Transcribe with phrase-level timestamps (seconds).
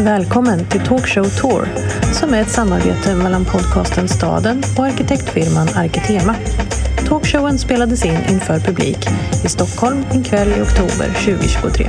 [0.00, 1.68] Välkommen till Talkshow Tour
[2.12, 6.34] som är ett samarbete mellan podcasten Staden och arkitektfirman Arkitema.
[7.08, 8.98] Talkshowen spelades in inför publik
[9.44, 11.86] i Stockholm en kväll i oktober 2023.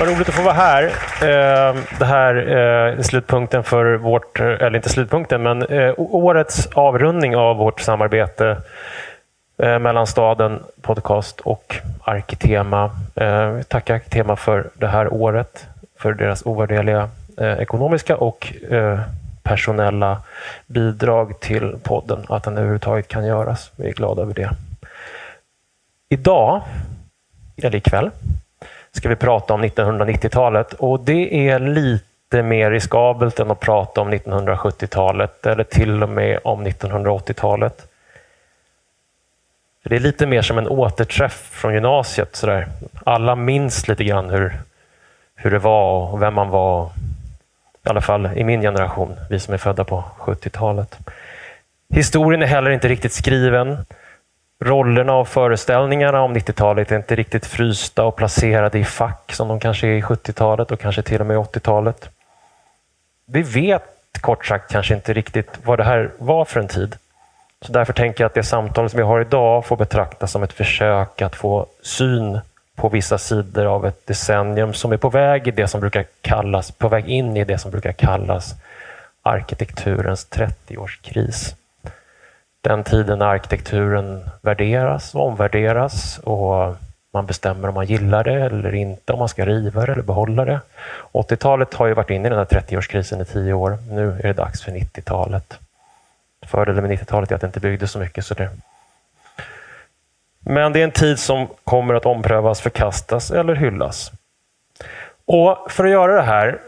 [0.00, 0.82] Vad roligt att få vara här.
[1.22, 6.68] Ehm, det här eh, är slutpunkten för vårt, eh, eller inte slutpunkten, men eh, årets
[6.74, 8.56] avrundning av vårt samarbete
[9.58, 12.90] eh, mellan staden, podcast och Arkitema.
[13.14, 15.66] Eh, tackar Arkitema för det här året,
[15.98, 17.08] för deras ovärderliga
[17.38, 19.00] eh, ekonomiska och eh,
[19.42, 20.22] personella
[20.66, 23.70] bidrag till podden, att den överhuvudtaget kan göras.
[23.76, 24.50] Vi är glada över det.
[26.08, 26.62] Idag,
[27.56, 28.10] eller ikväll,
[28.92, 34.12] ska vi prata om 1990-talet och det är lite mer riskabelt än att prata om
[34.12, 37.86] 1970-talet eller till och med om 1980-talet.
[39.88, 42.36] Det är lite mer som en återträff från gymnasiet.
[42.36, 42.68] Sådär.
[43.04, 44.60] Alla minns lite grann hur,
[45.34, 46.90] hur det var och vem man var.
[47.84, 50.98] I alla fall i min generation, vi som är födda på 70-talet.
[51.94, 53.78] Historien är heller inte riktigt skriven
[54.60, 59.60] rollerna och föreställningarna om 90-talet är inte riktigt frysta och placerade i fack som de
[59.60, 62.08] kanske är i 70-talet och kanske till och med 80-talet.
[63.26, 63.82] Vi vet
[64.20, 66.96] kort sagt kanske inte riktigt vad det här var för en tid.
[67.64, 70.52] Så därför tänker jag att det samtal som vi har idag får betraktas som ett
[70.52, 72.40] försök att få syn
[72.74, 76.70] på vissa sidor av ett decennium som är på väg i det som brukar kallas,
[76.70, 78.54] på väg in i det som brukar kallas
[79.22, 81.54] arkitekturens 30-årskris
[82.68, 86.76] den tiden när arkitekturen värderas och omvärderas och
[87.12, 90.44] man bestämmer om man gillar det eller inte, om man ska riva det eller behålla
[90.44, 90.60] det.
[91.12, 93.78] 80-talet har ju varit inne i den här 30-årskrisen i tio år.
[93.90, 95.58] Nu är det dags för 90-talet.
[96.46, 98.26] Fördelen med 90-talet är att det inte byggdes så mycket.
[98.26, 98.50] Så det...
[100.38, 104.12] Men det är en tid som kommer att omprövas, förkastas eller hyllas.
[105.24, 106.60] Och för att göra det här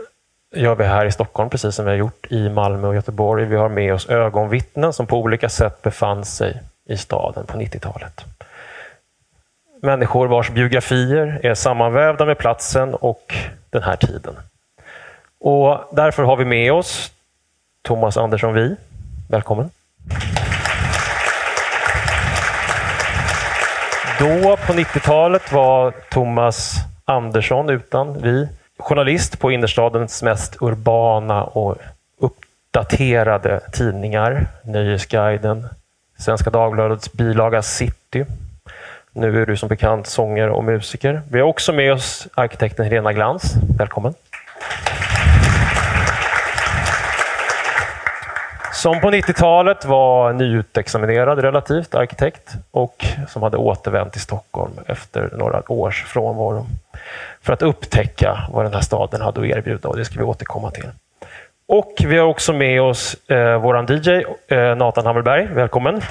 [0.55, 3.45] gör vi här i Stockholm, precis som vi har gjort i Malmö och Göteborg.
[3.45, 8.25] Vi har med oss ögonvittnen som på olika sätt befann sig i staden på 90-talet.
[9.83, 13.35] Människor vars biografier är sammanvävda med platsen och
[13.71, 14.37] den här tiden.
[15.41, 17.13] Och därför har vi med oss
[17.83, 18.77] Thomas Andersson Vi.
[19.31, 19.71] Välkommen.
[24.19, 26.75] Då på 90-talet var Thomas
[27.05, 31.77] Andersson utan Vi journalist på innerstadens mest urbana och
[32.21, 34.47] uppdaterade tidningar.
[34.63, 35.69] Nöjesguiden,
[36.19, 38.25] Svenska Dagbladets bilaga City.
[39.13, 41.23] Nu är du som bekant sångare och musiker.
[41.31, 43.55] Vi har också med oss arkitekten Helena Glans.
[43.79, 44.15] Välkommen.
[48.79, 55.73] Som på 90-talet var nyutexaminerad relativt arkitekt och som hade återvänt till Stockholm efter några
[55.73, 56.67] års frånvaro
[57.43, 60.71] för att upptäcka vad den här staden hade att erbjuda och det ska vi återkomma
[60.71, 60.85] till.
[61.67, 65.47] Och vi har också med oss eh, våran DJ eh, Nathan Hammerberg.
[65.47, 66.03] Välkommen!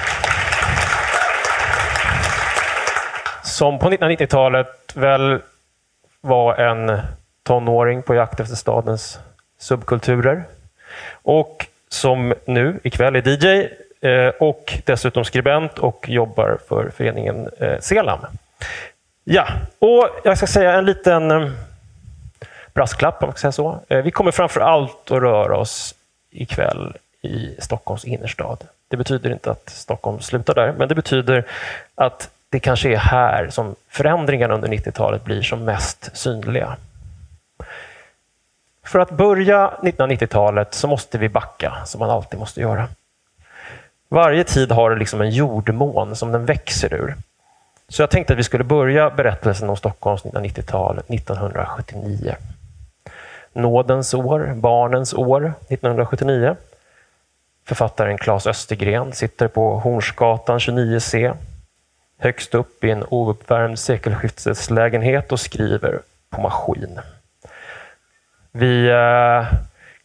[3.44, 5.40] Som på 1990-talet väl
[6.22, 7.00] var en
[7.44, 9.20] tonåring på jakt efter stadens
[9.60, 10.44] subkulturer.
[11.12, 13.70] Och som nu ikväll är DJ
[14.02, 18.20] eh, och dessutom skribent och jobbar för föreningen eh, Selam.
[19.24, 19.48] Ja,
[19.80, 21.50] och jag ska säga en liten eh,
[22.74, 23.80] brasklapp om man ska säga så.
[23.88, 25.96] Eh, vi kommer framför allt att röra oss
[26.32, 28.64] ikväll i Stockholms innerstad.
[28.88, 31.46] Det betyder inte att Stockholm slutar där, men det betyder
[31.96, 36.76] att det kanske är här som förändringarna under 90-talet blir som mest synliga.
[38.88, 42.88] För att börja 1990-talet så måste vi backa, som man alltid måste göra.
[44.10, 47.16] Varje tid har liksom en jordmån som den växer ur.
[47.90, 52.36] Så jag tänkte att vi skulle börja berättelsen om Stockholms 1990-tal 1979.
[53.54, 56.56] Nådens år, barnens år 1979.
[57.66, 61.38] Författaren Claes Östergren sitter på Hornsgatan 29C
[62.18, 67.00] högst upp i en ouppvärmd sekelskifteslägenhet och skriver på maskin.
[68.60, 69.48] Vi eh,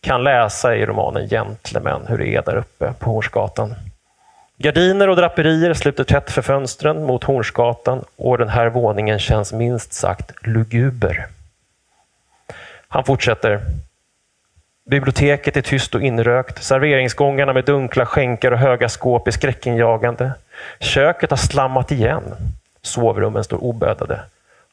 [0.00, 3.74] kan läsa i romanen Gentlemen hur det är där uppe på Hornsgatan.
[4.56, 9.92] Gardiner och draperier sluter tätt för fönstren mot Hornsgatan och den här våningen känns minst
[9.92, 11.26] sagt luguber.
[12.88, 13.60] Han fortsätter.
[14.90, 16.64] Biblioteket är tyst och inrökt.
[16.64, 20.32] Serveringsgångarna med dunkla skänkar och höga skåp är skräckinjagande.
[20.80, 22.22] Köket har slammat igen.
[22.82, 24.20] Sovrummen står obödade.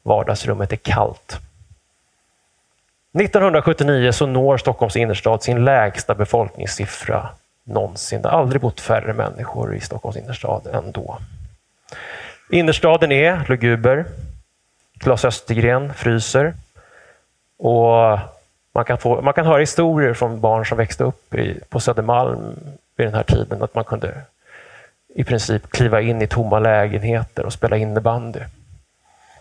[0.03, 1.39] Vardagsrummet är kallt.
[3.13, 7.29] 1979 så når Stockholms innerstad sin lägsta befolkningssiffra
[7.63, 8.21] någonsin.
[8.21, 11.17] Det har aldrig bott färre människor i Stockholms innerstad än då.
[12.49, 14.05] Innerstaden är luguber.
[14.99, 16.53] Claes Östergren fryser.
[17.57, 18.19] Och
[18.73, 22.59] man, kan få, man kan höra historier från barn som växte upp i, på Södermalm
[22.95, 24.21] vid den här tiden, att man kunde
[25.15, 28.39] i princip kliva in i tomma lägenheter och spela innebandy.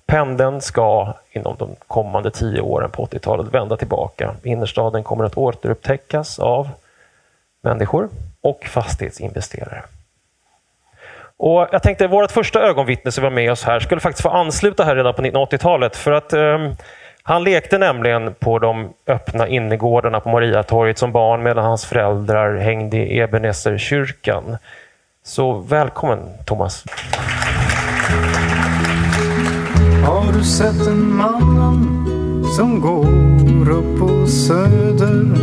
[0.09, 4.35] Pendeln ska inom de kommande tio åren på 80-talet vända tillbaka.
[4.43, 6.69] Innerstaden kommer att återupptäckas av
[7.63, 8.09] människor
[8.41, 9.83] och fastighetsinvesterare.
[11.37, 14.85] Och jag tänkte vårt första ögonvittne som var med oss här skulle faktiskt få ansluta
[14.85, 16.75] här redan på 1980-talet för att um,
[17.23, 22.97] han lekte nämligen på de öppna innergårdarna på Mariatorget som barn medan hans föräldrar hängde
[22.97, 24.57] i Ebenezerkyrkan.
[25.23, 26.85] Så välkommen Thomas.
[30.09, 32.05] Har du sett en mannen
[32.57, 35.35] som går upp på Söder?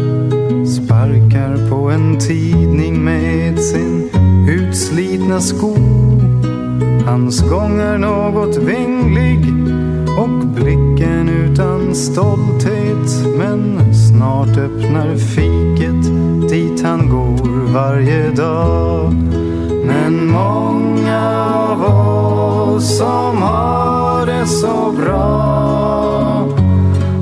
[0.66, 4.10] Sparkar på en tidning med sin
[4.50, 5.76] utslitna sko.
[7.06, 9.40] Hans gång är något vinglig
[10.18, 13.38] och blicken utan stolthet.
[13.38, 16.06] Men snart öppnar fiket
[16.50, 19.14] dit han går varje dag.
[19.86, 21.84] Men många av
[22.76, 23.85] oss som har
[24.46, 25.26] så bra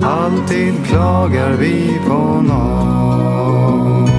[0.02, 4.10] Alltid klagar vi på något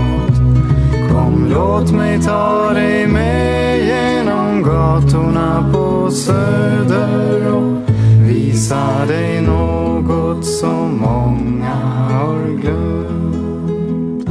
[1.11, 7.83] Kom låt mig ta dig med genom gatorna på Söder och
[8.29, 11.75] visa dig något som många
[12.11, 14.29] har glömt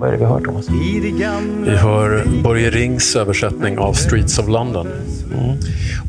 [0.00, 0.68] Vad är det vi hör Thomas?
[1.64, 4.86] Vi hör Börje Rings översättning av Streets of London.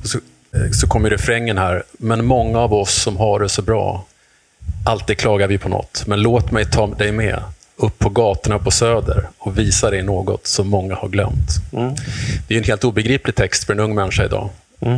[0.01, 0.19] Och så,
[0.71, 1.83] så kommer refrängen här.
[1.91, 4.05] Men många av oss som har det så bra,
[4.85, 6.03] alltid klagar vi på något.
[6.07, 7.43] Men låt mig ta dig med
[7.75, 11.49] upp på gatorna på Söder och visa dig något som många har glömt.
[12.47, 14.49] Det är en helt obegriplig text för en ung människa idag.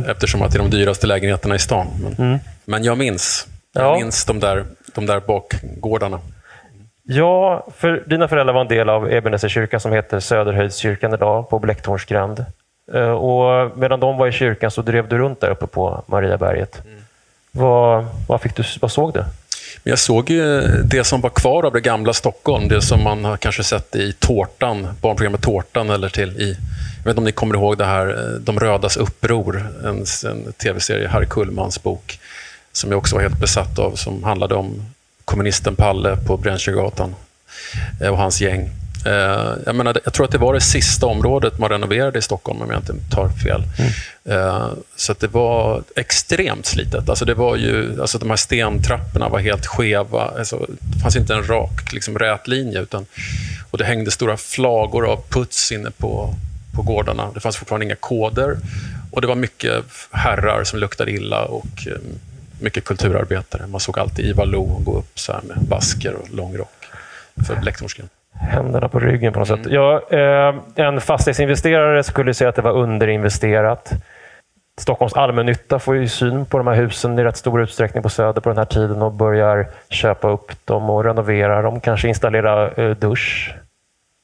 [0.08, 1.86] Eftersom att det är de dyraste lägenheterna i stan.
[2.18, 3.46] Men, men jag minns.
[3.72, 3.94] Jag Ja.
[3.96, 4.64] minns de där,
[4.94, 6.20] de där bakgårdarna.
[7.02, 12.38] Ja, för dina föräldrar var en del av Ebenezerkyrkan som heter Söderhöjdskyrkan idag på Blecktornsgränd.
[12.38, 12.44] Eh,
[12.92, 16.82] Eh, och medan de var i kyrkan så drev du runt där uppe på Mariaberget.
[17.52, 19.24] Vad, vad, fick du, vad såg du?
[19.82, 23.36] Jag såg ju det som var kvar av det gamla Stockholm, det som man har
[23.36, 26.56] kanske sett i Tårtan, barnprogrammet Tårtan, eller till i,
[26.98, 30.52] jag vet inte om ni kommer ihåg det här, eh, De rödas uppror, en, en
[30.52, 32.18] tv-serie, Harry Kullmans bok,
[32.72, 34.82] som jag också var helt besatt av, som handlade om
[35.24, 37.14] kommunisten Palle på Brännkyrkogatan
[38.00, 38.70] eh, och hans gäng.
[39.04, 42.62] Eh, Jag, menar, jag tror att det var det sista området man renoverade i Stockholm,
[42.62, 43.62] om jag inte tar fel.
[44.24, 47.08] Eh, Så det var extremt slitet.
[47.08, 50.32] Alltså det var ju, alltså de här stentrapporna var helt skeva.
[50.38, 52.80] Alltså det fanns inte en rak, liksom, rät linje.
[52.80, 53.06] Utan,
[53.70, 56.34] och det hängde stora flagor av puts inne på,
[56.74, 57.30] på gårdarna.
[57.34, 58.56] Det fanns fortfarande inga koder.
[59.10, 61.92] Och det var mycket herrar som luktade illa och eh,
[62.60, 63.66] mycket kulturarbetare.
[63.66, 66.84] Man såg alltid Ivar Lo gå upp så med basker och lång rock
[67.46, 68.08] för Blecktornsgren.
[68.40, 69.66] Händerna på ryggen på något sätt.
[69.66, 73.92] Ja, eh, en fastighetsinvesterare skulle säga att det var underinvesterat.
[74.80, 78.40] Stockholms allmännytta får ju syn på de här husen i rätt stor utsträckning på Söder
[78.40, 82.90] på den här tiden och börjar köpa upp dem och renovera dem, kanske installera eh,
[82.90, 83.54] dusch.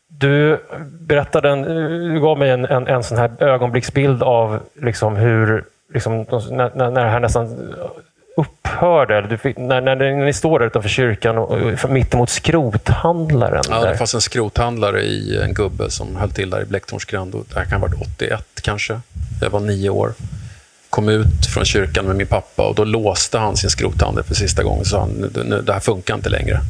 [0.09, 0.59] Du
[1.01, 1.63] berättade, en,
[2.15, 5.65] du gav mig en, en, en sån här ögonblicksbild av liksom hur,
[5.95, 7.75] liksom, när när det här nästan
[8.41, 9.17] upphörde.
[9.19, 11.51] eller Du fick, när, när, när ni står där utanför kyrkan och,
[11.85, 13.63] och mittemot skrothandlaren.
[13.71, 17.35] Ja, det fanns en skrothandlare i en gubbe som höll till där i Blecktornsgränd.
[17.49, 19.01] Det här kan ha varit 81 kanske.
[19.43, 20.13] Jag var nio år.
[20.91, 24.63] Kom ut från kyrkan med min pappa och då låste han sin skrothandel för sista
[24.63, 24.85] gången.
[24.85, 25.09] Så han,
[25.45, 26.61] "Nu- det här funkar inte längre.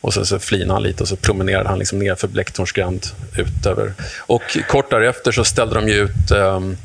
[0.00, 3.06] Och så, så flinade han lite och så promenerade han liksom ner för Blecktornsgränd
[3.36, 3.92] ut över.
[4.18, 6.76] Och kort därefter så ställde de ut um,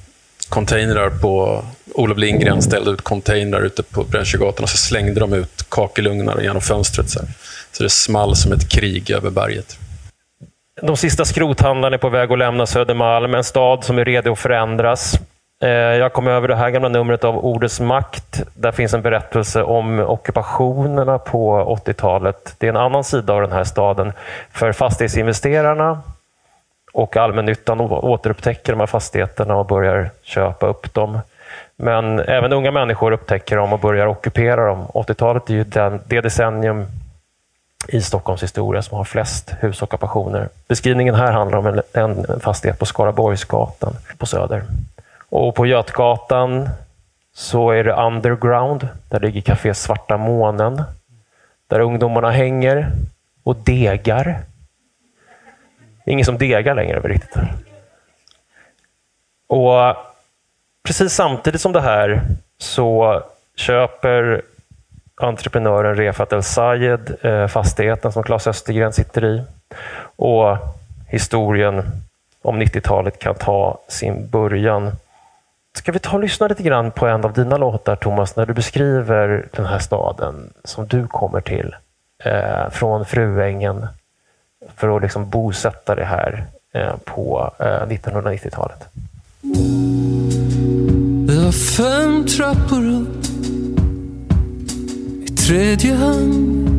[0.49, 1.63] containrar på...
[1.93, 6.61] Olof Lindgren ställde ut containrar ute på Brännkögatan och så slängde de ut kakelugnar genom
[6.61, 7.09] fönstret.
[7.09, 7.29] Så, här.
[7.71, 9.77] så det small som ett krig över berget.
[10.81, 14.39] De sista skrothandlarna är på väg att lämna Södermalm, en stad som är redo att
[14.39, 15.19] förändras.
[15.61, 18.43] Eh, jag kom över det här gamla numret av Ordets makt.
[18.53, 22.55] Där finns en berättelse om ockupationerna på 80-talet.
[22.57, 24.13] Det är en annan sida av den här staden.
[24.51, 26.01] För fastighetsinvesterarna
[26.91, 31.19] och allmännyttan återupptäcker de här fastigheterna och börjar köpa upp dem.
[31.75, 34.85] Men även unga människor upptäcker dem och börjar ockupera dem.
[34.93, 36.85] 80-talet är ju den, det decennium
[37.87, 40.49] i Stockholms historia som har flest husockupationer.
[40.67, 44.63] Beskrivningen här handlar om en, en fastighet på Skaraborgsgatan på Söder.
[45.29, 46.69] Och på Götgatan
[47.33, 48.87] så är det underground.
[49.09, 50.83] Där ligger Café Svarta Månen.
[51.67, 52.91] Där ungdomarna hänger
[53.43, 54.39] och degar.
[56.09, 57.35] Det är ingen som degar längre riktigt.
[59.47, 59.95] Och
[60.83, 62.21] precis samtidigt som det här
[62.57, 63.21] så
[63.55, 64.41] köper
[65.15, 69.43] entreprenören Refat El Sayed, eh, fastigheten som Claes Östergren sitter i.
[70.15, 70.57] Och
[71.07, 71.83] historien
[72.41, 74.91] om 90-talet kan ta sin början.
[75.73, 78.53] Ska vi ta och lyssna lite grann på en av dina låtar, Thomas, när du
[78.53, 81.75] beskriver den här staden som du kommer till
[82.23, 83.87] eh, från Fruängen
[84.75, 88.85] för att liksom bosätta dig här eh, på 1990-talet.
[91.27, 93.25] Det var fem trappor upp
[95.23, 96.69] i tredje hand.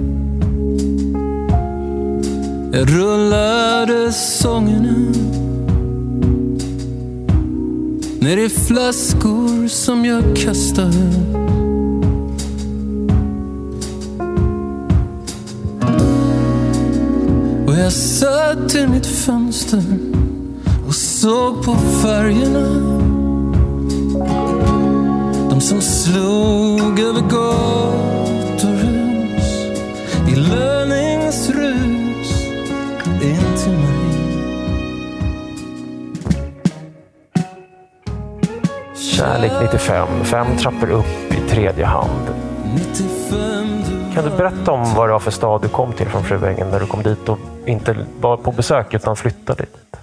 [2.72, 5.30] Jag rullade sångerna
[8.20, 11.39] ner i flaskor som jag kastade.
[17.70, 19.82] Och jag satt i mitt fönster
[20.86, 22.68] och såg på färgerna.
[25.50, 29.54] De som slog över gator hus
[30.28, 31.70] i löningsrus
[33.22, 34.10] in till mig.
[38.96, 42.28] Kärlek 95, fem trappor upp i tredje hand.
[42.74, 43.69] 95 du
[44.14, 46.80] kan du berätta om vad det var för stad du kom till från Fruängen när
[46.80, 49.96] du kom dit och inte var på besök utan flyttade dit?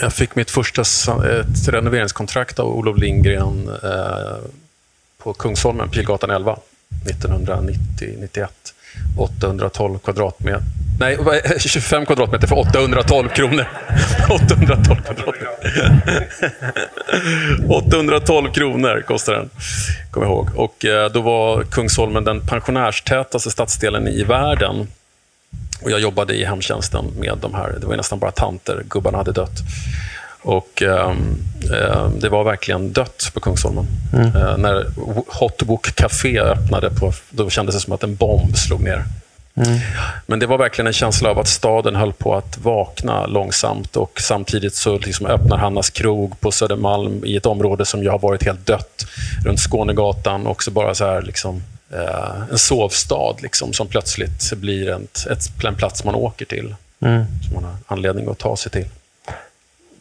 [0.00, 4.36] Jag fick mitt första ett renoveringskontrakt av Olof Lindgren eh,
[5.18, 6.56] på Kungsholmen, Pilgatan 11,
[7.04, 8.48] 1990-91.
[9.18, 10.62] 812 kvadratmeter.
[10.98, 11.18] Nej,
[11.58, 13.66] 25 kvadratmeter för 812 kronor.
[14.30, 16.28] 812 kvadratmeter.
[17.68, 19.50] 812 kronor kostar den,
[20.10, 20.48] kommer jag ihåg.
[20.56, 24.88] Och eh, då var Kungsholmen den pensionärstätaste stadsdelen i världen.
[25.82, 29.32] Och jag jobbade i hemtjänsten med de här, det var nästan bara tanter, gubbarna hade
[29.32, 29.58] dött.
[30.42, 31.36] Och ehm,
[31.74, 33.86] ehm, det var verkligen dött på Kungsholmen.
[34.14, 34.86] Eh, när
[35.40, 39.04] Hot Wok Café öppnade, på, då kändes det som att en bomb slog ner.
[40.26, 44.20] Men det var verkligen en känsla av att staden höll på att vakna långsamt och
[44.20, 48.44] samtidigt så liksom öppnar Hannas krog på Södermalm i ett område som ju har varit
[48.44, 49.06] helt dött
[49.44, 50.46] runt Skånegatan.
[50.46, 55.74] Också bara så här liksom, eh, en sovstad liksom, som plötsligt blir ett, ett, en
[55.74, 56.74] plats man åker till.
[57.44, 58.86] Som man har anledning att ta sig till.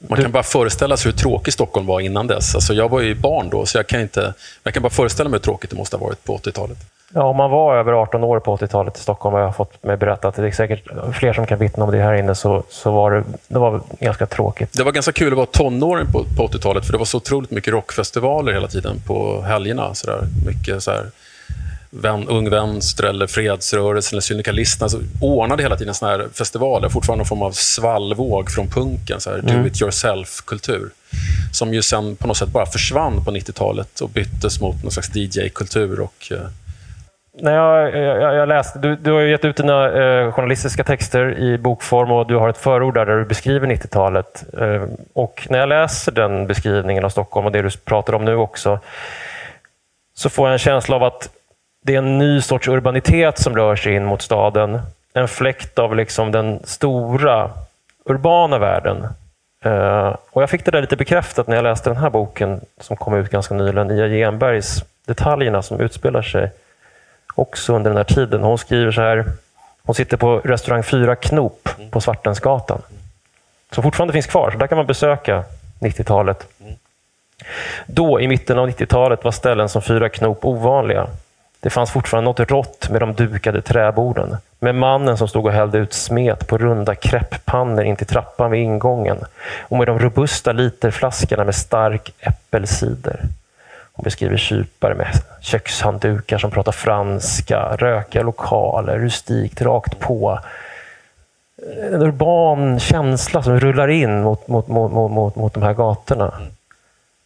[0.07, 2.55] Man kan bara föreställa sig hur tråkig Stockholm var innan dess.
[2.55, 5.37] Alltså jag var ju barn då, så jag kan, inte, jag kan bara föreställa mig
[5.37, 6.77] hur tråkigt det måste ha varit på 80-talet.
[7.13, 9.83] Ja, om man var över 18 år på 80-talet i Stockholm, vad jag har fått
[9.83, 12.91] mig berättat, det är säkert fler som kan vittna om det här inne, så, så
[12.91, 14.73] var det, det var ganska tråkigt.
[14.73, 17.51] Det var ganska kul att vara tonåring på, på 80-talet, för det var så otroligt
[17.51, 19.93] mycket rockfestivaler hela tiden på helgerna.
[19.93, 20.27] Så där.
[20.45, 21.05] Mycket så här,
[21.91, 26.89] vän, Ung Vänster, eller Fredsrörelsen eller Syndikalisterna så ordnade hela tiden såna här festivaler.
[26.89, 30.89] Fortfarande någon form av svallvåg från punken, så här, do it yourself-kultur.
[31.51, 35.15] Som ju sen på något sätt bara försvann på 90-talet och byttes mot någon slags
[35.15, 35.99] DJ-kultur.
[35.99, 36.37] Och, eh,
[37.41, 41.39] När jag, jag, jag läste, du, du har ju gett ut dina eh, journalistiska texter
[41.39, 44.43] i bokform och du har ett förord där, där du beskriver 90-talet.
[44.59, 44.83] Eh,
[45.13, 48.79] och när jag läser den beskrivningen av Stockholm och det du pratar om nu också,
[50.13, 51.29] så får jag en känsla av att
[51.81, 54.81] det är en ny sorts urbanitet som rör sig in mot staden.
[55.13, 57.51] En fläkt av liksom den stora
[58.05, 59.07] urbana världen.
[59.63, 62.97] Eh, och jag fick det där lite bekräftat när jag läste den här boken som
[62.97, 66.51] kom ut ganska nyligen, Ia Genbergs Detaljerna som utspelar sig
[67.35, 68.43] också under den här tiden.
[68.43, 69.25] Hon skriver så här,
[69.83, 72.81] hon sitter på restaurang 4 Knop på Svartensgatan.
[73.71, 75.43] Som fortfarande finns kvar, så där kan man besöka
[75.79, 76.47] 90-talet.
[77.85, 81.07] Då, i mitten av 90-talet, var ställen som Fyra Knop ovanliga.
[81.61, 84.37] Det fanns fortfarande något rått med de dukade träborden.
[84.59, 88.61] Med mannen som stod och hällde ut smet på runda kräpppannor in till trappan vid
[88.61, 89.17] ingången.
[89.61, 93.19] Och med de robusta literflaskorna med stark äppelcider.
[93.93, 95.07] Hon beskriver kypare med
[95.41, 100.39] kökshanddukar som pratar franska, rökiga lokaler, rustikt, rakt på.
[101.91, 106.33] En urban känsla som rullar in mot, mot, mot, mot, mot, mot de här gatorna.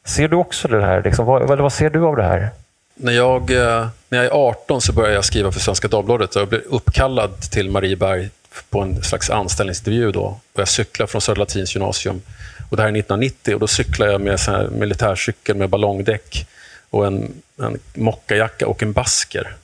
[0.06, 1.04] Ser du också det här?
[1.04, 2.50] Liksom, vad, vad ser du av det här?
[2.96, 6.42] När jag, eh, när jag är 18 så börjar jag skriva för Svenska Dagbladet och
[6.42, 8.30] jag blir uppkallad till Marieberg
[8.70, 10.12] på en slags anställningsintervju.
[10.12, 10.40] Då.
[10.54, 12.22] Och jag cyklar från Södra Latins gymnasium.
[12.70, 16.48] Och det här är 1990 och då cyklar jag med här militärcykel med ballongdäck
[16.90, 19.56] och en, en mockajacka och en basker.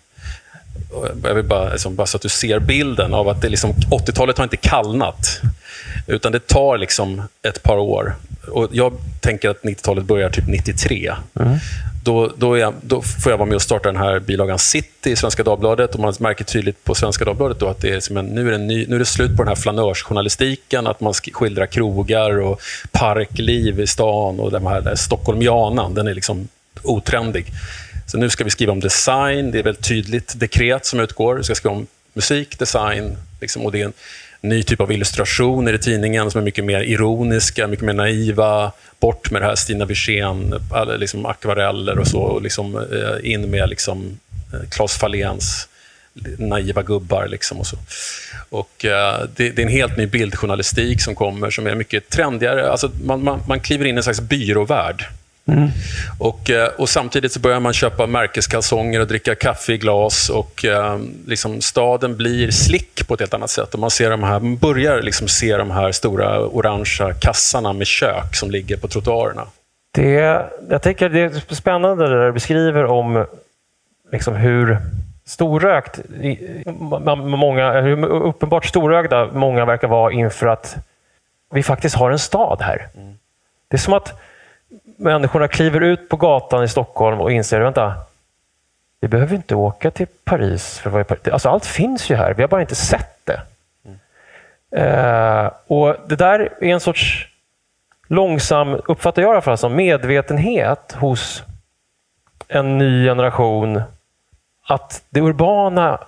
[1.23, 4.37] Jag vill bara, liksom, bara så att du ser bilden av att det liksom, 80-talet
[4.37, 5.41] har inte kallnat.
[6.07, 8.15] Utan det tar liksom ett par år.
[8.47, 11.13] Och jag tänker att 90-talet börjar typ 93.
[12.03, 15.11] Då, då, är jag, då får jag vara med och starta den här bilagan City
[15.11, 15.93] i Svenska Dagbladet.
[15.93, 18.51] Och man märker tydligt på Svenska Dagbladet då att det är som en, nu, är
[18.51, 20.87] det ny, nu är det slut på den här flanörsjournalistiken.
[20.87, 25.93] Att man skildrar krogar och parkliv i stan och den här Stockholmianan.
[25.93, 26.47] Den är liksom
[26.83, 27.45] otrendig.
[28.07, 31.35] Så nu ska vi skriva om design, det är väldigt tydligt dekret som utgår.
[31.35, 33.93] Vi ska skriva om musik, design, liksom, och det är en
[34.41, 38.71] ny typ av illustrationer i tidningen som är mycket mer ironiska, mycket mer naiva.
[38.99, 40.53] Bort med det här Stina Wirsén,
[40.97, 44.19] liksom akvareller och så, och liksom, eh, in med liksom,
[44.53, 45.67] eh, Claes Faléns
[46.37, 47.27] naiva gubbar.
[47.27, 47.77] Liksom och så.
[48.49, 52.71] Och, eh, det, det, är en helt ny bildjournalistik som kommer, som är mycket trendigare.
[52.71, 55.05] Alltså, man, man, man kliver in i en slags byråvärld.
[55.51, 55.69] Mm.
[56.19, 60.29] Och, uh, och Samtidigt så börjar man köpa märkeskalsonger och dricka kaffe i glas.
[60.29, 63.73] och uh, liksom Staden blir slick på ett helt annat sätt.
[63.73, 67.87] Och man, ser de här, man börjar liksom se de här stora orangea kassarna med
[67.87, 69.47] kök som ligger på trottoarerna.
[69.93, 73.25] Det, jag tycker det är spännande det du beskriver om
[74.11, 74.77] liksom hur
[75.25, 75.99] storrökt,
[77.17, 80.77] många, uppenbart storögda många verkar vara inför att
[81.53, 82.87] vi faktiskt har en stad här.
[82.95, 83.13] Mm.
[83.67, 84.21] Det är som att
[85.01, 87.93] människorna kliver ut på gatan i Stockholm och inser, vänta,
[89.01, 91.27] vi behöver inte åka till Paris för att vara i Paris.
[91.27, 93.41] Alltså, allt finns ju här, vi har bara inte sett det.
[93.85, 93.97] Mm.
[94.87, 97.27] Eh, och Det där är en sorts
[98.07, 101.43] långsam, uppfattar jag i alla fall, som medvetenhet hos
[102.47, 103.81] en ny generation
[104.67, 105.99] att det urbana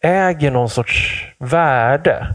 [0.00, 2.26] äger någon sorts värde.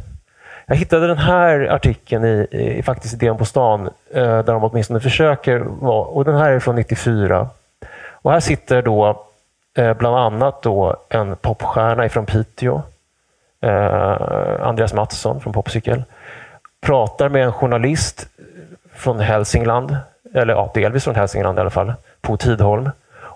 [0.69, 4.99] Jag hittade den här artikeln i, i faktiskt Idén på stan, eh, där de åtminstone
[4.99, 7.49] försöker vara, och den här är från 94.
[8.11, 9.25] Och här sitter då
[9.77, 12.81] eh, bland annat då en popstjärna ifrån Piteå,
[13.61, 16.03] eh, Andreas Mattsson från Popcykel,
[16.81, 18.27] pratar med en journalist
[18.93, 19.97] från Hälsingland,
[20.33, 22.89] eller ja, delvis från Hälsingland i alla fall, på Tidholm,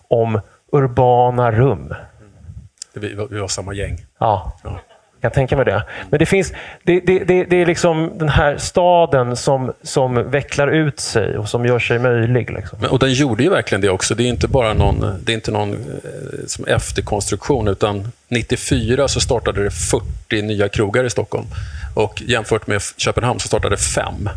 [0.08, 0.40] om
[0.72, 1.94] urbana rum.
[2.94, 4.06] Vi, vi var samma gäng.
[4.18, 4.54] Ja.
[4.63, 4.80] ja.
[5.24, 5.84] Jag tänker mig det.
[6.10, 6.53] Men det finns,
[6.84, 11.50] det, det, det, det, är liksom den här staden som, som vecklar ut sig och
[11.50, 12.50] som gör sig möjlig.
[12.51, 12.80] Liksom.
[12.82, 14.15] Men, och den gjorde ju verkligen det också.
[14.15, 15.77] Det är inte bara någon, det är inte någon eh,
[16.48, 21.45] som efterkonstruktion, utan 94 så startade det 40 nya krogar i Stockholm.
[21.95, 24.30] Och jämfört med Köpenhamn så startade fem.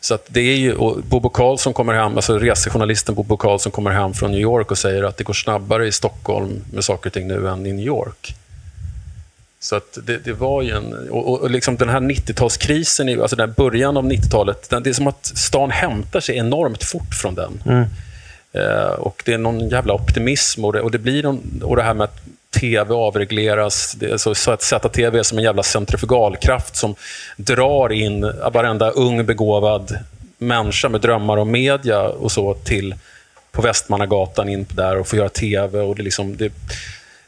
[0.00, 4.30] Så det är ju, Bobo Karlsson kommer hem, alltså resejournalisten Bobo Karlsson kommer hem från
[4.30, 7.48] New York och säger att det går snabbare i Stockholm med saker och ting nu
[7.48, 8.34] än i New York.
[9.62, 11.08] Så att det, det var ju en...
[11.10, 15.26] Och, och liksom den här 90-talskrisen, alltså den början av 90-talet, det är som att
[15.26, 17.62] stan hämtar sig enormt fort från den.
[17.66, 17.84] Mm.
[18.52, 21.82] Eh, och Det är någon jävla optimism och det, och det blir någon, och det
[21.82, 22.20] här med att
[22.60, 23.96] tv avregleras.
[24.16, 26.94] Så, så att ZTV är som en jävla centrifugalkraft som
[27.36, 29.98] drar in varenda ung begåvad
[30.38, 32.94] människa med drömmar om media och så till
[33.52, 35.80] på Västmannagatan in där och få göra tv.
[35.80, 36.52] Och det, liksom, det,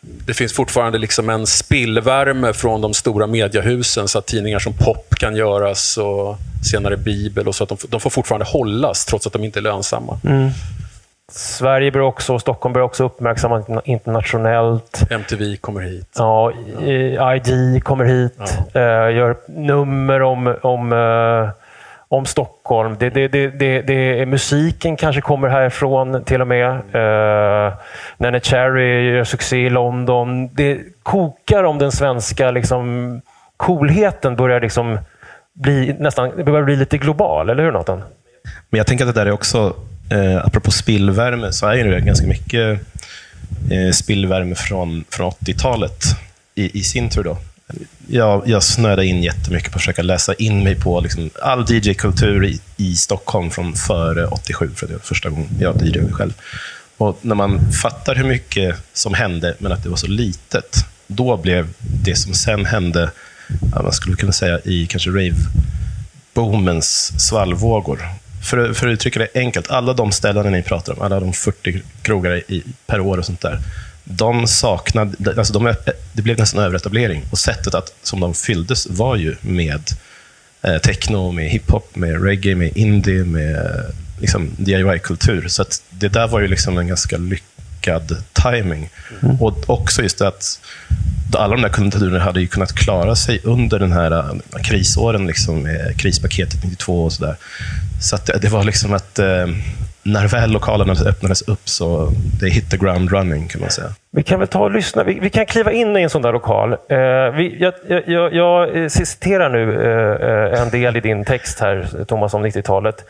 [0.07, 5.15] det finns fortfarande liksom en spillvärme från de stora mediehusen så att tidningar som Pop
[5.15, 6.37] kan göras och
[6.71, 9.63] senare Bibel och så att de, de får fortfarande hållas trots att de inte är
[9.63, 10.19] lönsamma.
[10.25, 10.51] Mm.
[11.33, 15.03] Sverige bör också, Stockholm bör också uppmärksammas internationellt.
[15.11, 16.17] MTV kommer hit.
[16.19, 16.53] Ja,
[17.35, 18.59] ID kommer hit.
[18.73, 18.81] Ja.
[18.81, 21.49] Uh, gör nummer om, om, uh,
[22.13, 22.97] om Stockholm.
[22.99, 26.71] Det, det, det, det, det, musiken kanske kommer härifrån till och med.
[26.71, 27.73] Eh, uh,
[28.19, 30.55] Nene Cherry gör succé i London.
[30.55, 33.21] Det kokar om den svenska liksom,
[33.57, 34.99] coolheten börjar liksom
[35.53, 38.03] bli, nästan, börjar bli lite global, eller hur Nathan?
[38.71, 39.75] Men jag tänker att det där är också
[40.13, 42.81] Eh, apropå spillvärme så är det ganska mycket
[43.71, 46.05] eh, spillvärme från, från 80-talet
[46.55, 47.23] i, i sin tur.
[47.23, 47.39] Då.
[48.07, 52.45] Jag, jag snöade in jättemycket på att försöka läsa in mig på liksom, all DJ-kultur
[52.45, 56.33] i, i Stockholm från före 87, för det var första gången jag DJade själv.
[56.97, 61.37] Och när man fattar hur mycket som hände, men att det var så litet, då
[61.37, 63.11] blev det som sen hände,
[63.83, 68.09] man skulle kunna säga i kanske rave-boomens svallvågor
[68.43, 71.83] för, för att uttrycka det enkelt, alla de ställen ni pratar om, alla de 40
[72.03, 73.59] krogar i, per år och sånt där,
[74.05, 75.75] de saknade, alltså de,
[76.13, 77.25] det blev nästan överetablering.
[77.31, 79.83] Och sättet att, som de fylldes var ju med
[80.63, 83.83] eh, techno, med hiphop, med reggae, med indie, med
[84.21, 85.49] liksom, DIY-kultur.
[85.49, 88.91] Så det där var ju liksom en ganska lyckad timing.
[89.23, 89.37] Mm.
[89.41, 90.61] Och också just det att
[91.37, 95.63] alla de där kulturerna hade ju kunnat klara sig under den här uh, krisåren, liksom,
[95.63, 97.37] med krispaketet 92 och sådär.
[98.01, 99.47] Så att det, det var liksom att eh,
[100.03, 103.89] när väl lokalerna öppnades upp så det hit the ground running kan man säga.
[104.11, 105.05] Vi kan väl ta och lyssna.
[105.05, 106.73] Vi, vi kan kliva in i en sån där lokal.
[106.73, 106.77] Eh,
[107.37, 107.75] vi, jag,
[108.07, 109.83] jag, jag, citerar nu
[110.53, 113.05] eh, en del i din text här, Thomas, om 90-talet.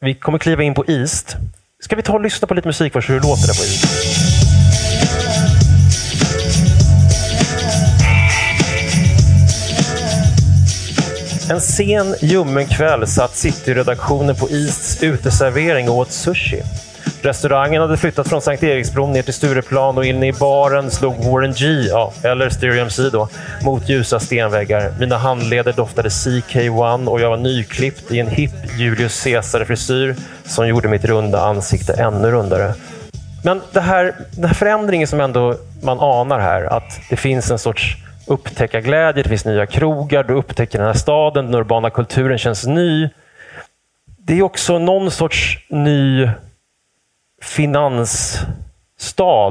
[0.00, 1.36] Vi kommer kliva in på East.
[1.84, 4.23] Ska vi ta och lyssna på lite musik först, hur det låter där på East?
[11.50, 16.62] En sen, ljummen kväll satt City-redaktionen på Easts uteservering och åt sushi.
[17.22, 21.52] Restaurangen hade flyttat från Sankt Eriksbron ner till Stureplan och inne i baren slog Warren
[21.52, 23.28] G, ja, eller Stereo MC då,
[23.62, 24.92] mot ljusa stenväggar.
[25.00, 30.88] Mina handleder doftade CK1 och jag var nyklippt i en hipp Julius Caesar-frisyr som gjorde
[30.88, 32.74] mitt runda ansikte ännu rundare.
[33.42, 37.58] Men det här, den här förändringen som ändå man anar här, att det finns en
[37.58, 42.66] sorts upptäckarglädje, det finns nya krogar, du upptäcker den här staden, den urbana kulturen känns
[42.66, 43.08] ny.
[44.16, 46.30] Det är också någon sorts ny
[47.42, 48.46] finansstad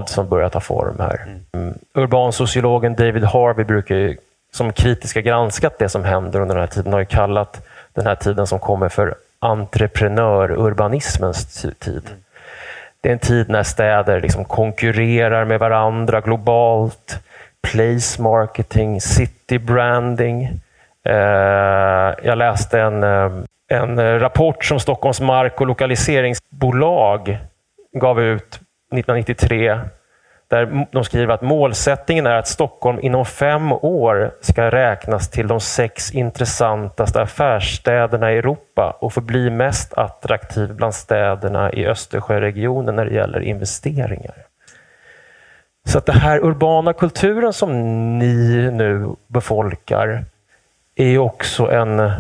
[0.07, 1.27] som börjar ta form här.
[1.53, 1.77] Mm.
[1.93, 4.17] Urbansociologen David Harvey brukar ju,
[4.51, 8.05] som kritiskt har granskat det som händer under den här tiden, har ju kallat den
[8.05, 12.09] här tiden som kommer för entreprenörurbanismens tid.
[13.01, 17.19] Det är en tid när städer liksom konkurrerar med varandra globalt.
[17.71, 20.43] Place marketing, city branding.
[21.06, 23.32] Eh, jag läste en, eh,
[23.67, 27.38] en rapport som Stockholms mark och lokaliseringsbolag
[27.93, 28.60] gav ut
[28.91, 29.80] 1993
[30.54, 35.60] där de skriver att målsättningen är att Stockholm inom fem år ska räknas till de
[35.60, 43.13] sex intressantaste affärsstäderna i Europa och förbli mest attraktiv bland städerna i Östersjöregionen när det
[43.13, 44.36] gäller investeringar.
[45.85, 47.71] Så att den här urbana kulturen som
[48.19, 50.25] ni nu befolkar
[50.95, 52.11] är också en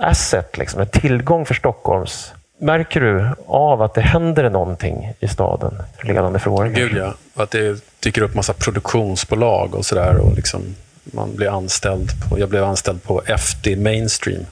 [0.00, 5.82] asset, liksom, en tillgång för Stockholms Märker du av att det händer någonting i staden?
[6.02, 6.68] Ledande frågor.
[6.68, 7.14] Gud ja.
[7.34, 10.20] Att det dyker upp massa produktionsbolag och sådär.
[10.36, 14.46] liksom, man blir anställd på, jag blev anställd på FD Mainstream,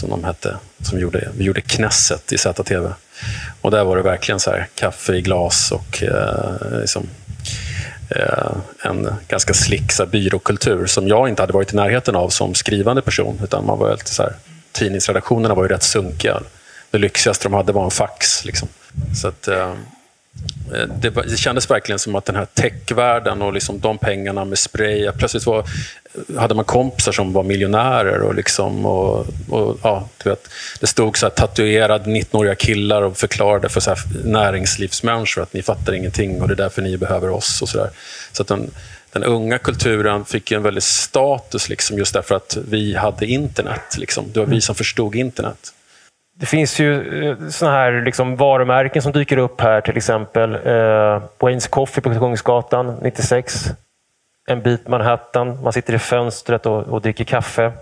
[0.00, 0.56] som de hette.
[0.80, 2.88] Som gjorde, vi gjorde Knesset i ZTV.
[3.60, 7.06] Och där var det verkligen så här, kaffe i glas och eh, liksom,
[8.10, 12.28] Eh, en ganska slick så här, byråkultur som jag inte hade varit i närheten av
[12.28, 13.40] som skrivande person.
[13.44, 14.32] Utan man var lite så här,
[14.72, 16.40] tidningsredaktionerna var ju rätt sunkiga
[16.94, 18.44] det lyxigaste de hade var en fax.
[18.44, 18.68] Liksom.
[19.14, 19.74] Så att, eh,
[21.00, 25.10] det, det kändes verkligen som att den här techvärlden och liksom de pengarna med spray.
[25.18, 25.64] Plötsligt var,
[26.38, 28.20] hade man kompisar som var miljonärer.
[28.20, 30.48] och, liksom, och, och ja, du vet,
[30.80, 35.62] Det stod så här, tatuerade 19-åriga killar och förklarade för så här, näringslivsmänniskor att ni
[35.62, 37.62] fattar ingenting och det är därför ni behöver oss.
[37.62, 37.90] och Så, där.
[38.32, 38.70] så att den,
[39.12, 43.96] den unga kulturen fick en väldig status liksom, just därför att vi hade internet.
[43.98, 44.24] Liksom.
[44.32, 45.72] Det var vi som förstod internet.
[46.36, 51.22] Det finns ju eh, såna här liksom varumärken som dyker upp här, till exempel eh,
[51.38, 53.70] Waynes Coffee på Kungsgatan 96.
[54.46, 57.72] En bit Manhattan, man sitter i fönstret och, och dricker kaffe.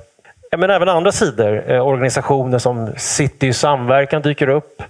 [0.57, 4.83] Men även andra sidor, eh, organisationer som City i samverkan dyker upp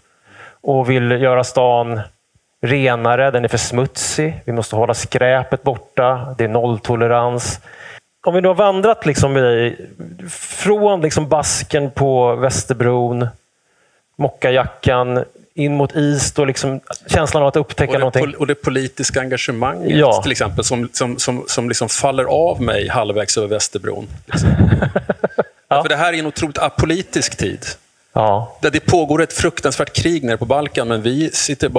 [0.60, 2.00] och vill göra stan
[2.62, 7.60] renare, den är för smutsig, vi måste hålla skräpet borta, det är nolltolerans.
[8.26, 9.76] Om vi nu har vandrat liksom i,
[10.30, 13.26] från liksom basken på Västerbron
[14.16, 18.34] mockajackan, in mot is och liksom känslan av att upptäcka och någonting.
[18.36, 20.22] Och det politiska engagemanget ja.
[20.22, 24.08] till exempel, som, som, som, som liksom faller av mig halvvägs över Västerbron.
[24.26, 24.48] Liksom.
[25.68, 25.82] ja.
[25.82, 27.66] För det här är en otroligt apolitisk tid.
[28.12, 28.58] Ja.
[28.60, 31.70] Där det pågår ett fruktansvärt krig nere på Balkan, men vi sitter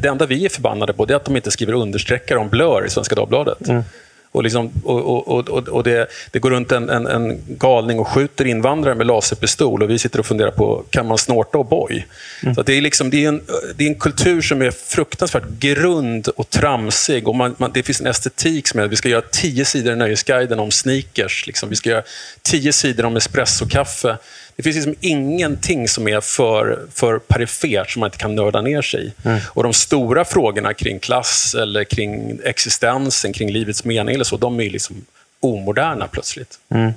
[0.00, 2.90] det enda vi är förbannade på är att de inte skriver understreckare om Blur i
[2.90, 3.68] Svenska Dagbladet.
[3.68, 3.84] Mm.
[4.32, 8.08] Och, liksom, och, och, och, och det, det, går runt en, en, en, galning och
[8.08, 12.02] skjuter invandrare med laserpistol och vi sitter och funderar på, kan man snorta O'boy?
[12.42, 12.54] Mm.
[12.54, 13.42] Så det, är liksom, det, är en,
[13.76, 17.28] det är en kultur som är fruktansvärt grund och tramsig.
[17.28, 19.92] Och man, man, det finns en estetik som är att vi ska göra tio sidor
[19.92, 21.46] i Nöjesguiden om sneakers.
[21.46, 21.68] Liksom.
[21.68, 22.02] Vi ska göra
[22.42, 24.16] tio sidor om espressokaffe.
[24.58, 28.82] Det finns liksom ingenting som är för, för perifert som man inte kan nörda ner
[28.82, 29.12] sig i.
[29.24, 29.40] Mm.
[29.48, 34.60] Och de stora frågorna kring klass, eller kring existensen, kring livets mening, eller så, de
[34.60, 34.96] är liksom
[35.40, 36.58] omoderna plötsligt.
[36.68, 36.92] Mm.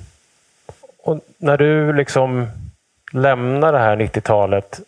[0.98, 2.48] Och när du liksom
[3.12, 4.80] lämnar det här 90-talet,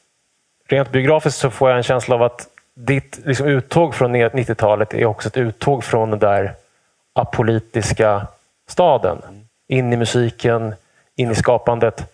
[0.68, 5.04] rent biografiskt så får jag en känsla av att ditt liksom uttåg från 90-talet är
[5.04, 6.54] också ett uttåg från den där
[7.12, 8.26] apolitiska
[8.68, 9.18] staden.
[9.68, 10.74] In i musiken,
[11.16, 12.13] in i skapandet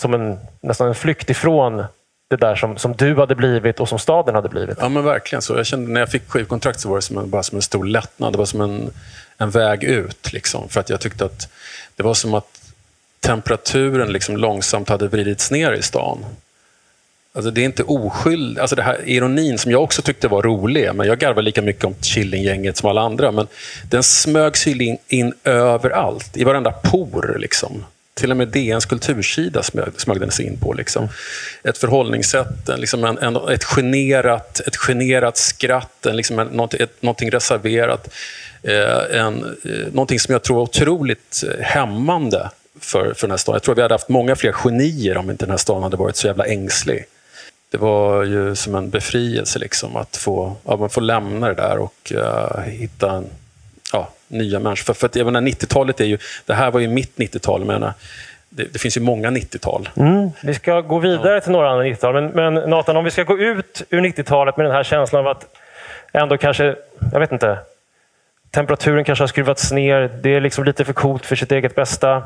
[0.00, 1.84] som en, nästan en flykt ifrån
[2.30, 4.78] det där som, som du hade blivit och som staden hade blivit.
[4.80, 5.56] Ja, men verkligen så.
[5.56, 7.84] Jag kände, när jag fick skivkontrakt så var det som en, bara som en stor
[7.84, 8.32] lättnad.
[8.32, 8.90] Det var som en,
[9.38, 10.32] en väg ut.
[10.32, 11.48] Liksom, för att jag tyckte att
[11.96, 12.72] det var som att
[13.20, 16.24] temperaturen liksom långsamt hade vridits ner i stan.
[17.32, 18.60] Alltså det är inte oskyldigt.
[18.60, 21.84] Alltså det här ironin som jag också tyckte var rolig, men jag garvar lika mycket
[21.84, 23.46] om Killinggänget som alla andra, men
[23.90, 27.36] den smög sig in, in överallt, i varenda por.
[27.38, 27.84] Liksom
[28.18, 30.72] till och med DNs kultursida smög den sig in på.
[30.72, 31.08] Liksom.
[31.62, 37.02] Ett förhållningssätt, liksom en, en, ett, generat, ett generat skratt, en, liksom en, något, ett,
[37.02, 38.08] någonting reserverat.
[38.62, 42.50] Eh, en, eh, någonting som jag tror var otroligt eh, hämmande
[42.80, 43.56] för, för den här staden.
[43.56, 46.16] Jag tror vi hade haft många fler genier om inte den här staden hade varit
[46.16, 47.04] så jävla ängslig.
[47.70, 51.78] det var ju som en befrielse liksom, att få, ja, man får lämna det där
[51.78, 53.24] och uh, hitta en,
[54.28, 54.84] nya människor.
[54.84, 57.66] För, för att, jag menar, 90-talet är ju, det här var ju mitt 90-tal.
[58.50, 59.88] Det, det finns ju många 90-tal.
[59.96, 60.30] Mm.
[60.42, 61.40] Vi ska gå vidare ja.
[61.40, 62.14] till några andra 90-tal.
[62.14, 65.28] Men, men Nathan, om vi ska gå ut ur 90-talet med den här känslan av
[65.28, 65.46] att
[66.12, 66.76] ändå kanske,
[67.12, 67.58] jag vet inte,
[68.50, 70.10] temperaturen kanske har skruvats ner.
[70.22, 72.22] Det är liksom lite för coolt för sitt eget bästa.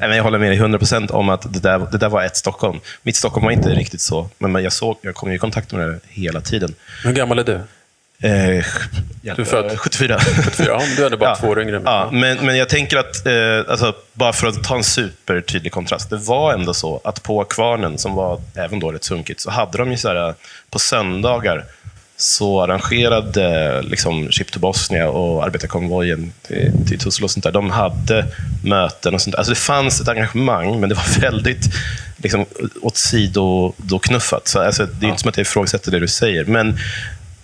[0.00, 2.80] Jag håller med dig 100 procent om att det där, det där var ett Stockholm.
[3.02, 5.98] Mitt Stockholm var inte riktigt så, men jag, såg, jag kom i kontakt med det
[6.08, 6.74] hela tiden.
[7.04, 7.60] Hur gammal är du?
[8.22, 8.64] Eh,
[9.22, 9.78] du är född?
[9.78, 10.18] 74.
[10.20, 11.36] 74 ja, du är bara ja.
[11.36, 11.82] två år yngre.
[11.84, 16.10] Ja, men, men jag tänker att, eh, alltså, bara för att ta en supertydlig kontrast.
[16.10, 19.78] Det var ändå så att på Kvarnen, som var även då rätt sunkigt, så hade
[19.78, 20.34] de ju så här,
[20.70, 21.64] på söndagar
[22.16, 27.70] så arrangerade liksom Chip to Bosnia och arbetarkonvojen till, till Tussel och sånt där, de
[27.70, 28.26] hade
[28.64, 29.38] möten och sånt där.
[29.38, 31.64] Alltså det fanns ett engagemang, men det var väldigt
[32.16, 32.46] liksom,
[32.80, 34.48] åt sido då knuffat.
[34.48, 35.08] Så, alltså, det är ja.
[35.08, 36.44] inte som att jag ifrågasätter det du säger.
[36.44, 36.78] Men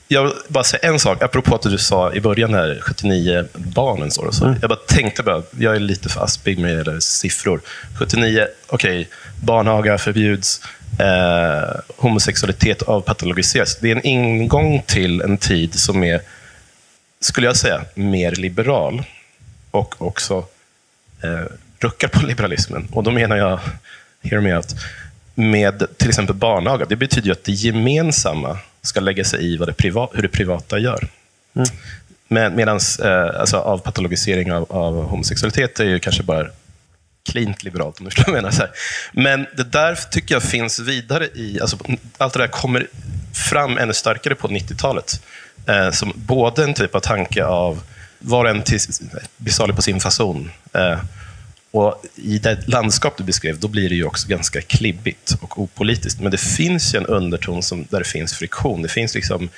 [0.09, 4.11] jag vill bara säga en sak, apropå att du sa i början här, 79 barnen.
[4.11, 4.45] Så, så.
[4.45, 4.59] Mm.
[4.61, 7.61] Jag bara tänkte bara, jag är lite för aspig med siffror.
[7.99, 9.07] 79, okej, okay,
[9.43, 10.61] barnhaga förbjuds
[10.99, 13.77] eh, homosexualitet avpatologiseras.
[13.81, 16.21] Det är en ingång till en tid som är,
[17.21, 19.03] skulle jag säga, mer liberal
[19.71, 20.47] och också
[21.23, 21.45] eh,
[21.79, 22.89] ruckar på liberalismen.
[22.93, 23.61] Och då menar jag,
[24.23, 24.75] hear me out,
[25.35, 26.85] med till exempel barnaga.
[26.89, 30.29] Det betyder ju att det gemensamma ska lägga sig i vad det priva, hur det
[30.29, 31.09] privata gör.
[31.55, 31.69] Mm.
[32.29, 36.47] Med, Medan eh, alltså, avpatologisering av, av homosexualitet är ju kanske bara
[37.31, 38.51] klint liberalt, om du förstår vad jag menar.
[38.51, 38.71] Så här.
[39.13, 41.59] Men det där tycker jag finns vidare i...
[41.61, 41.77] Alltså,
[42.19, 42.87] allt det där kommer
[43.35, 45.23] fram ännu starkare på 90-talet.
[45.67, 47.83] Eh, som både en typ av tanke av
[48.19, 48.63] var och en
[49.37, 50.51] blir salig på sin fason.
[50.73, 50.99] Eh,
[51.75, 56.21] och I det landskap du beskrev, då blir det ju också ganska klibbigt och opolitiskt.
[56.21, 58.83] Men det finns ju en underton som, där det finns friktion.
[58.83, 59.49] Det finns liksom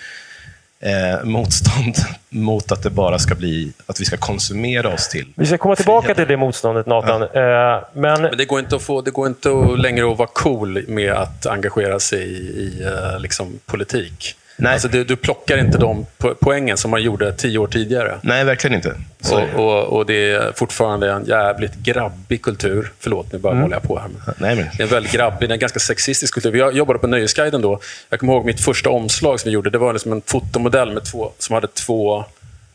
[0.81, 1.95] eh, motstånd
[2.29, 5.27] mot att det bara ska bli att vi ska konsumera oss till.
[5.35, 7.29] Vi ska komma tillbaka till det motståndet, Nathan.
[7.35, 7.77] Ja.
[7.77, 8.23] Eh, men...
[8.23, 8.37] men...
[8.37, 11.47] det går inte, att få, det går inte att längre att vara cool med att
[11.47, 14.37] engagera sig i, i eh, liksom, politik.
[14.57, 14.73] Nej.
[14.73, 16.07] Alltså, du, du plockar inte de
[16.41, 18.19] poängen som man gjorde tio år tidigare.
[18.23, 18.95] Nej, verkligen inte.
[19.33, 22.93] Och, och, och, det är fortfarande en jävligt grabbig kultur.
[23.01, 23.63] Förlåt, nu bara mm.
[23.63, 24.11] håller jag på här.
[24.37, 24.65] Nej, men...
[24.77, 26.51] Det är en väldigt grabbig, en ganska sexistisk kultur.
[26.51, 27.81] Vi jobbade på Nöjesguiden då.
[28.11, 29.71] Jag kommer ihåg mitt första omslag som vi gjorde.
[29.71, 32.25] Det var liksom en fotomodell med två, som hade två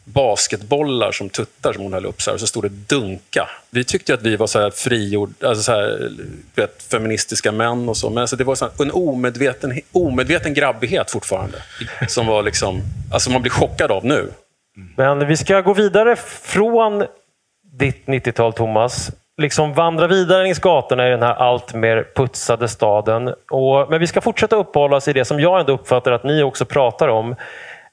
[0.03, 2.21] basketbollar som tuttar som hon höll upp.
[2.21, 3.49] Så, här, och så stod det dunka.
[3.69, 6.11] Vi tyckte att vi var så här frigjord, alltså så här,
[6.55, 8.09] vet, feministiska män och så.
[8.09, 11.57] Men alltså det var så här, en omedveten, omedveten grabbighet fortfarande.
[12.07, 12.81] Som var liksom,
[13.13, 14.31] alltså man blir chockad av nu.
[14.97, 17.05] Men vi ska gå vidare från
[17.71, 19.11] ditt 90-tal, Thomas.
[19.41, 23.33] Liksom vandra vidare längs gatorna i den här allt mer putsade staden.
[23.51, 26.43] Och, men vi ska fortsätta uppehålla oss i det som jag ändå uppfattar att ni
[26.43, 27.35] också pratar om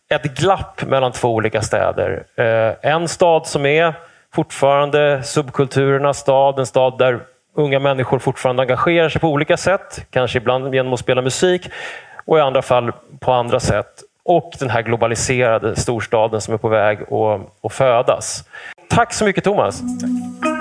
[0.08, 2.24] ett glapp mellan två olika städer.
[2.36, 3.94] Eh, en stad som är
[4.34, 7.20] fortfarande subkulturernas stad, en stad där
[7.54, 11.70] unga människor fortfarande engagerar sig på olika sätt, kanske ibland genom att spela musik
[12.24, 14.02] och i andra fall på andra sätt.
[14.22, 18.44] Och den här globaliserade storstaden som är på väg att, att födas.
[18.90, 19.80] Tack så mycket Thomas.
[20.42, 20.57] Tack.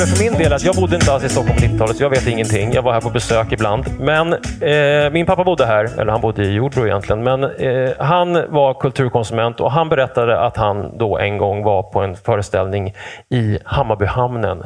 [0.00, 2.10] Men för min del att jag bodde inte alls i Stockholm på 90-talet, så jag
[2.10, 2.72] vet ingenting.
[2.72, 3.84] Jag var här på besök ibland.
[3.98, 8.32] Men eh, min pappa bodde här, eller han bodde i Jordbro egentligen, men eh, han
[8.48, 12.94] var kulturkonsument och han berättade att han då en gång var på en föreställning
[13.28, 14.62] i Hammarbyhamnen.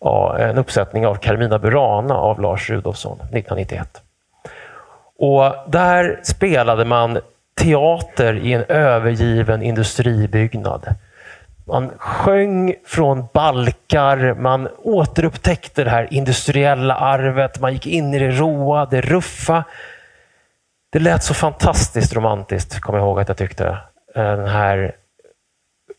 [0.00, 4.02] Ja, en uppsättning av Carmina Burana av Lars Rudolfsson 1991.
[5.18, 7.18] Och där spelade man
[7.54, 10.94] teater i en övergiven industribyggnad.
[11.66, 18.30] Man sjöng från balkar, man återupptäckte det här industriella arvet, man gick in i det
[18.30, 19.64] råa, det ruffa.
[20.92, 23.66] Det lät så fantastiskt romantiskt, kommer jag ihåg att jag tyckte.
[24.14, 24.96] Eh, den här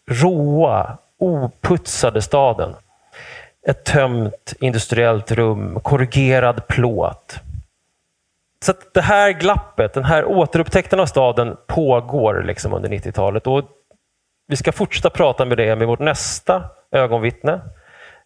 [0.09, 2.75] råa, oputsade staden.
[3.67, 7.39] Ett tömt industriellt rum, korrugerad plåt.
[8.65, 13.47] Så det här glappet, den här återupptäckten av staden pågår liksom under 90-talet.
[13.47, 13.63] Och
[14.51, 17.61] vi ska fortsätta prata med det med vårt nästa ögonvittne,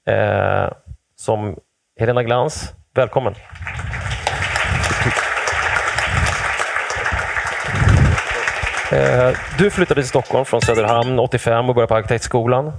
[0.08, 0.72] eh,
[1.16, 1.56] som
[2.00, 2.74] Helena Glans.
[2.96, 3.36] Välkommen!
[8.92, 12.72] Eh, du flyttade till Stockholm från Söderhamn 85 och började på Arkitektskolan.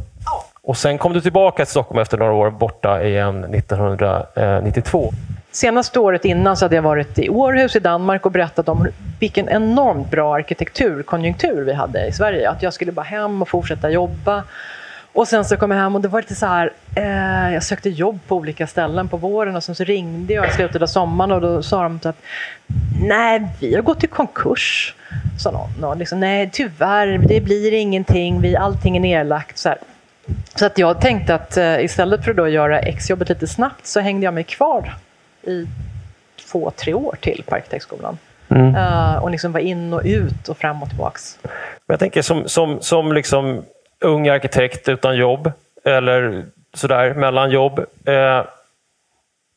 [0.63, 5.13] Och sen kom du tillbaka till Stockholm efter några år borta igen 1992.
[5.57, 8.88] Senaste året innan så hade jag varit i Århus i Danmark och berättat om
[9.21, 12.51] vilken enormt bra arkitekturkonjunktur vi hade i Sverige.
[12.51, 14.45] Att jag skulle bara hem och fortsätta jobba.
[15.12, 17.90] Och sen så kom jag hem och det var lite så här, eh, jag sökte
[17.90, 21.33] jobb på olika ställen på våren och sen så ringde jag i slutet av sommaren
[21.33, 22.23] och då sa de att
[23.01, 24.95] nej, vi har gått i konkurs.
[25.38, 25.85] Sa någon.
[25.85, 29.59] Och liksom, nej, tyvärr, det blir ingenting, vi, allting är nedlagt.
[29.59, 29.79] Så, här.
[30.55, 34.01] så att jag tänkte att eh, istället för att då göra exjobbet lite snabbt så
[34.01, 34.95] hängde jag mig kvar
[35.47, 35.67] i
[36.51, 38.19] två, tre år till på arkitektskolan.
[38.49, 38.75] Mm.
[38.75, 41.39] Uh, och liksom var in och ut och fram och tillbaks.
[41.43, 41.51] Men
[41.87, 43.63] jag tänker som, som, som liksom
[44.01, 45.53] ung arkitekt utan jobb,
[45.85, 47.79] eller sådär mellan jobb.
[48.05, 48.45] Eh,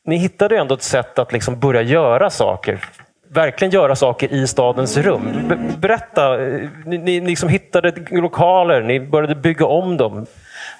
[0.04, 2.84] ni hittade ändå ett sätt att liksom börja göra saker.
[3.28, 5.48] Verkligen göra saker i stadens rum.
[5.48, 10.26] Be berätta, eh, ni, ni liksom hittade lokaler, ni började bygga om dem.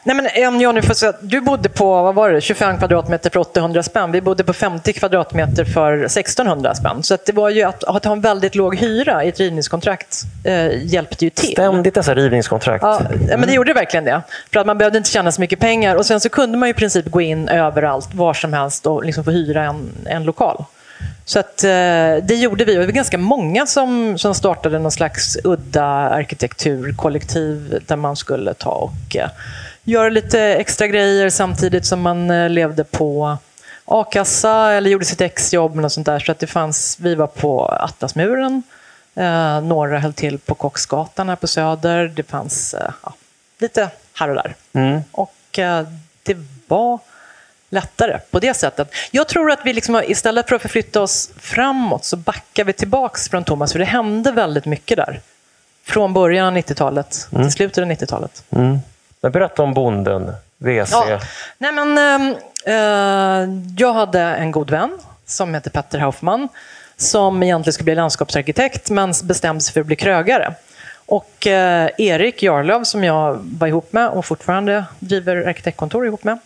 [0.05, 3.31] Nej, men om jag nu får säga, du bodde på vad var det, 25 kvadratmeter
[3.31, 4.13] för 800 spänn.
[4.13, 7.03] Vi bodde på 50 kvadratmeter för 1600 spänn.
[7.03, 10.23] Så att det var ju att, att ha en väldigt låg hyra i ett rivningskontrakt
[10.45, 11.53] eh, hjälpte ju till.
[11.53, 12.83] Ständigt dessa rivningskontrakt.
[12.83, 14.23] Ja, men det gjorde verkligen det.
[14.53, 15.97] För att man behövde inte tjäna så mycket pengar.
[15.97, 19.25] Och sen så kunde man i princip gå in överallt, var som helst och liksom
[19.25, 20.65] få hyra en, en lokal.
[21.25, 21.69] Så att, eh,
[22.23, 22.77] det gjorde vi.
[22.77, 28.55] Och det var ganska många som, som startade någon slags udda arkitekturkollektiv där man skulle
[28.55, 29.29] ta och eh,
[29.91, 33.39] göra lite extra grejer samtidigt som man eh, levde på
[33.85, 35.85] a-kassa eller gjorde sitt exjobb.
[35.85, 36.19] Och sånt där.
[36.19, 38.63] Så att det fanns, vi var på Atlasmuren,
[39.15, 42.09] eh, några höll till på Kocksgatan här på Söder.
[42.09, 43.15] Det fanns eh, ja,
[43.59, 44.55] lite här och där.
[44.73, 45.01] Mm.
[45.13, 45.87] Och eh,
[46.23, 46.99] det var
[47.71, 48.91] lättare på det sättet.
[49.11, 53.29] Jag tror att vi liksom, istället för att förflytta oss framåt så backar vi tillbaks
[53.29, 55.21] från Thomas, för det hände väldigt mycket där.
[55.85, 58.45] Från början av 90-talet till slutet av 90-talet.
[58.51, 58.79] Mm.
[59.21, 60.93] Men berätta om bonden, WC.
[60.93, 61.21] Ja.
[61.59, 66.49] Nej, men, ehm, eh, jag hade en god vän som heter Petter Hoffman
[66.97, 70.55] som egentligen skulle bli landskapsarkitekt men bestämde sig för att bli krögare.
[71.07, 76.39] Och eh, Erik Jarlöv som jag var ihop med och fortfarande driver arkitektkontor ihop med.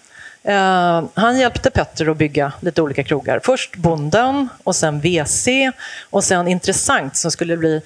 [0.43, 3.41] Eh, han hjälpte Petter att bygga lite olika krogar.
[3.45, 5.49] Först Bonden och sen WC
[6.11, 7.83] och sen Intressant som skulle bli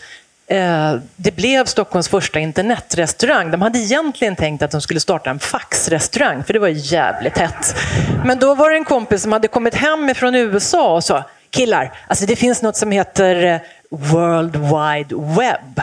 [0.50, 3.50] Eh, det blev Stockholms första internetrestaurang.
[3.50, 7.76] De hade egentligen tänkt att de skulle starta en faxrestaurang, för det var jävligt hett.
[8.24, 11.92] Men då var det en kompis som hade kommit hem från USA och sa killar,
[12.06, 15.80] alltså det finns något som heter eh, World Wide Web.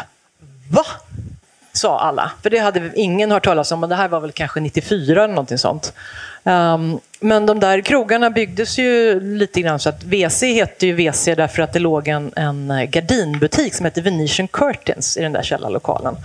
[0.72, 0.86] Va?
[1.74, 4.60] Sa alla, för det hade ingen hört talas om och det här var väl kanske
[4.60, 5.94] 94 eller någonting sånt.
[6.48, 11.26] Um, men de där krogarna byggdes ju lite grann så att WC hette ju WC
[11.26, 15.44] därför att det låg en, en eh, gardinbutik som hette Venetian Curtains i den där
[15.44, 16.16] källarlokalen.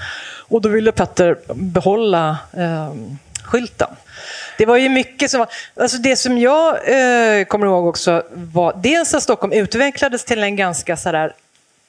[0.49, 3.89] Och då ville Petter behålla um, skylten.
[4.59, 8.81] Det var ju mycket som var, alltså det som jag eh, kommer ihåg också var
[8.83, 11.33] dels att Stockholm utvecklades till en ganska sådär,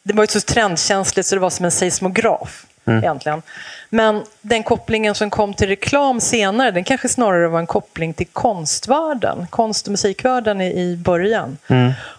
[0.04, 3.42] det var ju så trendkänsligt så det var som en seismograf egentligen.
[3.90, 8.28] Men den kopplingen som kom till reklam senare, den kanske snarare var en koppling till
[8.28, 11.58] konstvärlden, konst och musikvärlden i, i början.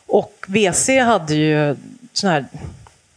[0.06, 1.76] Och WC hade ju
[2.12, 2.44] sån här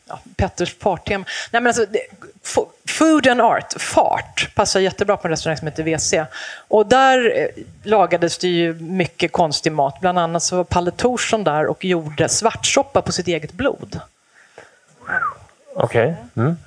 [0.10, 1.26] ja, Petters farttema.
[1.52, 2.00] Nej, men alltså, det,
[2.44, 6.14] fo- food and art, fart, passar jättebra på en restaurang som heter WC.
[6.68, 10.00] Och där eh, lagades det ju mycket konstig mat.
[10.02, 14.00] Bland annat så var Palle Thorsson där och gjorde svartsoppa på sitt eget blod.
[15.76, 16.16] Okej.
[16.36, 16.58] Mm.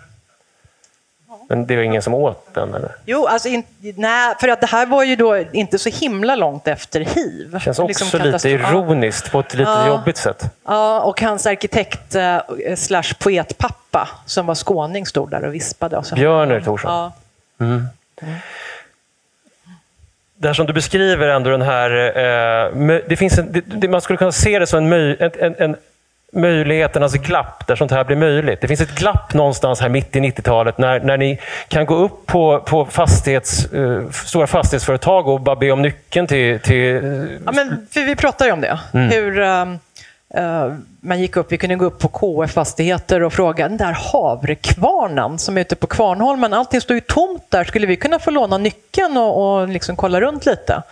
[1.51, 2.75] Men det var ingen som åt den?
[2.75, 2.91] Eller?
[3.07, 3.63] Jo, alltså in,
[3.97, 7.51] nej, för att det här var ju då inte så himla långt efter hiv.
[7.53, 9.87] Det känns också Liksom lite ironiskt på ett lite Ja.
[9.87, 10.45] jobbigt sätt.
[10.67, 12.39] Ja, och hans arkitekt eh,
[12.77, 15.97] slash poetpappa som var skåning stod där och vispade.
[15.97, 16.15] Och så.
[16.15, 16.91] Björner Thorsson.
[16.91, 17.13] Ja.
[20.41, 21.91] Det här som du beskriver ändå den här...
[21.91, 25.77] Eh, mö- det finns en, det, man skulle kunna se det som en, en, en
[26.33, 28.61] möjligheternas glapp där sånt här blir möjligt.
[28.61, 31.39] Det finns ett glapp någonstans här mitt i 90-talet när, när ni
[31.69, 36.61] kan gå upp på, på fastighets, eh, stora fastighetsföretag och bara be om nyckeln till...
[36.61, 38.79] till Ja, men, för vi pratar ju om det.
[38.93, 39.79] Hur ehm,
[40.35, 43.97] eh, man gick upp, vi kunde gå upp på KF Fastigheter och fråga den där
[44.13, 47.65] havrekvarnen som är ute på Kvarnholmen, allting står ju tomt där.
[47.65, 50.83] Skulle vi kunna få låna nyckeln och, och liksom kolla runt lite?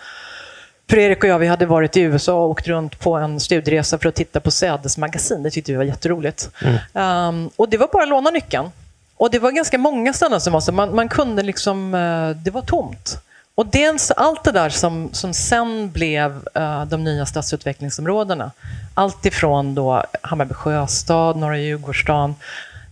[0.90, 3.98] För Erik och jag vi hade varit i USA och åkt runt på en studieresa
[3.98, 5.42] för att titta på sädesmagasin.
[5.42, 6.50] Det tyckte vi var jätteroligt.
[6.94, 8.70] Ehm, och det var bara att låna nyckeln.
[9.16, 10.72] Och det var ganska många ställen som var så.
[10.72, 13.18] Man, man kunde liksom, eh, det var tomt.
[13.54, 18.50] Och dels allt det där som, som sen blev eh, de nya stadsutvecklingsområdena.
[18.94, 22.34] Allt ifrån då Hammarby sjöstad, Norra Djurgårdsstaden.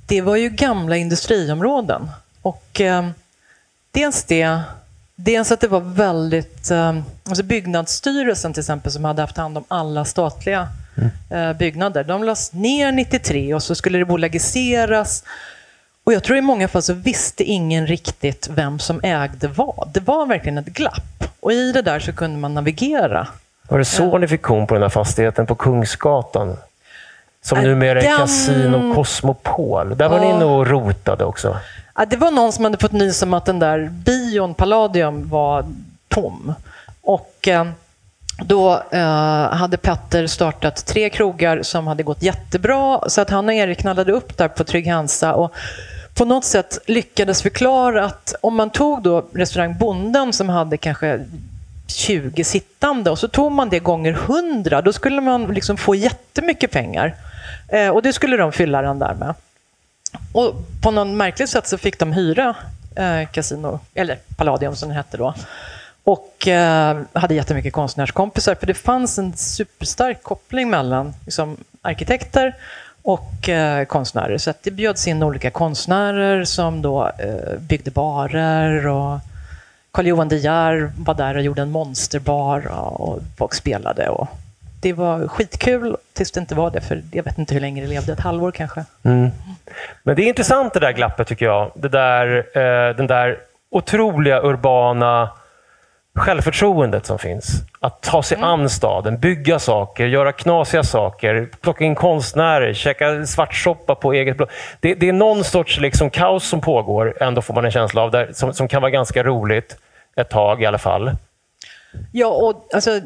[0.07, 2.11] Det var ju gamla industriområden.
[2.42, 3.09] Och eh,
[3.90, 4.61] dels det
[5.17, 6.71] Dels att det var väldigt...
[6.71, 6.99] eh,
[7.29, 10.69] Alltså byggnadsstyrelsen till exempel, som hade haft hand om alla statliga
[11.31, 15.25] eh, byggnader, de lades ner 93 och så skulle det bolagiseras.
[16.05, 19.91] Och jag tror i många fall så visste ingen riktigt vem som ägde vad.
[19.95, 21.25] Det var verkligen ett glapp.
[21.41, 23.27] Och i det där så kunde man navigera.
[23.69, 26.57] Var det så ni fick kom på den här fastigheten på Kungsgatan?
[27.43, 29.97] Som Äh, numera är den- Casino Cosmopol.
[29.97, 31.57] Där var ni inne och rotade också.
[31.97, 35.64] Ja, det var någon som hade fått nys om att den där bion Palladium var
[36.09, 36.55] tom.
[37.01, 37.66] Och eh,
[38.45, 43.09] då eh, hade Petter startat tre krogar som hade gått jättebra.
[43.09, 45.55] Så att han och Erik knallade upp där på Trygg Hansa och
[46.14, 51.24] på något sätt lyckades förklara att om man tog då restaurang Bonden som hade kanske
[51.86, 56.70] 20 sittande och så tog man det gånger 100, då skulle man liksom få jättemycket
[56.70, 57.14] pengar.
[57.68, 59.34] Eh, och det skulle de fylla den där med.
[60.33, 62.57] Och på någon märkligt sätt så fick de hyra
[62.97, 65.35] eh, Casino, eller Palladium som det hette då.
[66.05, 72.57] Och eh, hade jättemycket konstnärskompisar, för det fanns en superstark koppling mellan liksom, arkitekter
[73.03, 74.39] och eh, konstnärer.
[74.39, 79.19] Så att det bjöds in olika konstnärer som då eh, byggde barer och
[79.91, 84.09] Carl-Johan De Geer var där och gjorde en monsterbar och, och folk spelade.
[84.09, 84.29] Och
[84.85, 87.89] det var skitkul tills det inte var det, för jag vet inte hur länge det
[87.89, 88.85] levde, ett halvår kanske.
[89.03, 89.30] Mm.
[90.03, 91.70] Men det är intressant det där glappet tycker jag.
[91.74, 93.39] Det där, eh, den där
[93.70, 95.30] otroliga urbana
[96.14, 97.62] självförtroendet som finns.
[97.80, 103.95] Att ta sig an staden, bygga saker, göra knasiga saker, plocka in konstnärer, käka svartsoppa
[103.95, 104.49] på eget blod.
[104.80, 108.11] Det, det är någon sorts liksom kaos som pågår, ändå får man en känsla av,
[108.11, 109.76] där, som, som kan vara ganska roligt
[110.16, 111.11] ett tag i alla fall.
[112.12, 113.01] Ja, och alltså,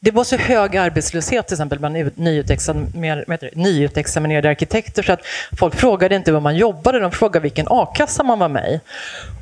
[0.00, 5.20] det var så hög arbetslöshet till exempel bland nyutexaminerade, nyutexaminerade arkitekter så att
[5.58, 8.80] folk frågade inte vad man jobbade, de frågade vilken a-kassa man var med i.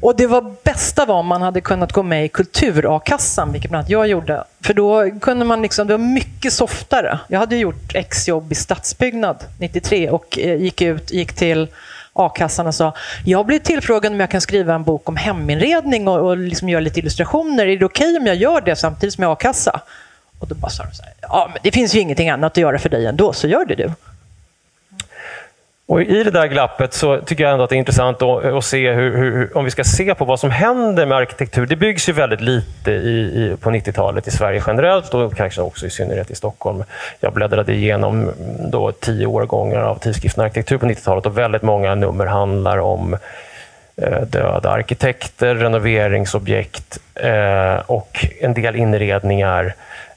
[0.00, 3.80] Och det var bästa var om man hade kunnat gå med i kultur-a-kassan, vilket bland
[3.80, 4.44] annat jag gjorde.
[4.60, 7.18] För då kunde man liksom, det var mycket softare.
[7.28, 11.68] Jag hade gjort exjobb i stadsbyggnad 93 och eh, gick ut, gick till
[12.14, 12.94] a-kassan och sa
[13.24, 16.80] jag blir tillfrågad om jag kan skriva en bok om heminredning och, och liksom göra
[16.80, 17.66] lite illustrationer.
[17.66, 19.80] Är det okej om jag gör det samtidigt som jag har a-kassa?
[20.38, 22.56] Och då bara sa de så här, ja men det finns ju ingenting annat att
[22.56, 23.90] göra för dig ändå, så gör det du.
[25.86, 28.64] Och I det där glappet så tycker jag ändå att det är intressant att, att
[28.64, 31.66] se hur, hur, om vi ska se på vad som händer med arkitektur.
[31.66, 35.86] Det byggs ju väldigt lite i, i, på 90-talet i Sverige generellt och kanske också
[35.86, 36.84] i synnerhet i Stockholm.
[37.20, 38.30] Jag bläddrade igenom
[38.70, 43.16] då tio årgångar av tidskriften Arkitektur på 90-talet och väldigt många nummer handlar om
[43.96, 49.74] eh, döda arkitekter, renoveringsobjekt eh, och en del inredningar.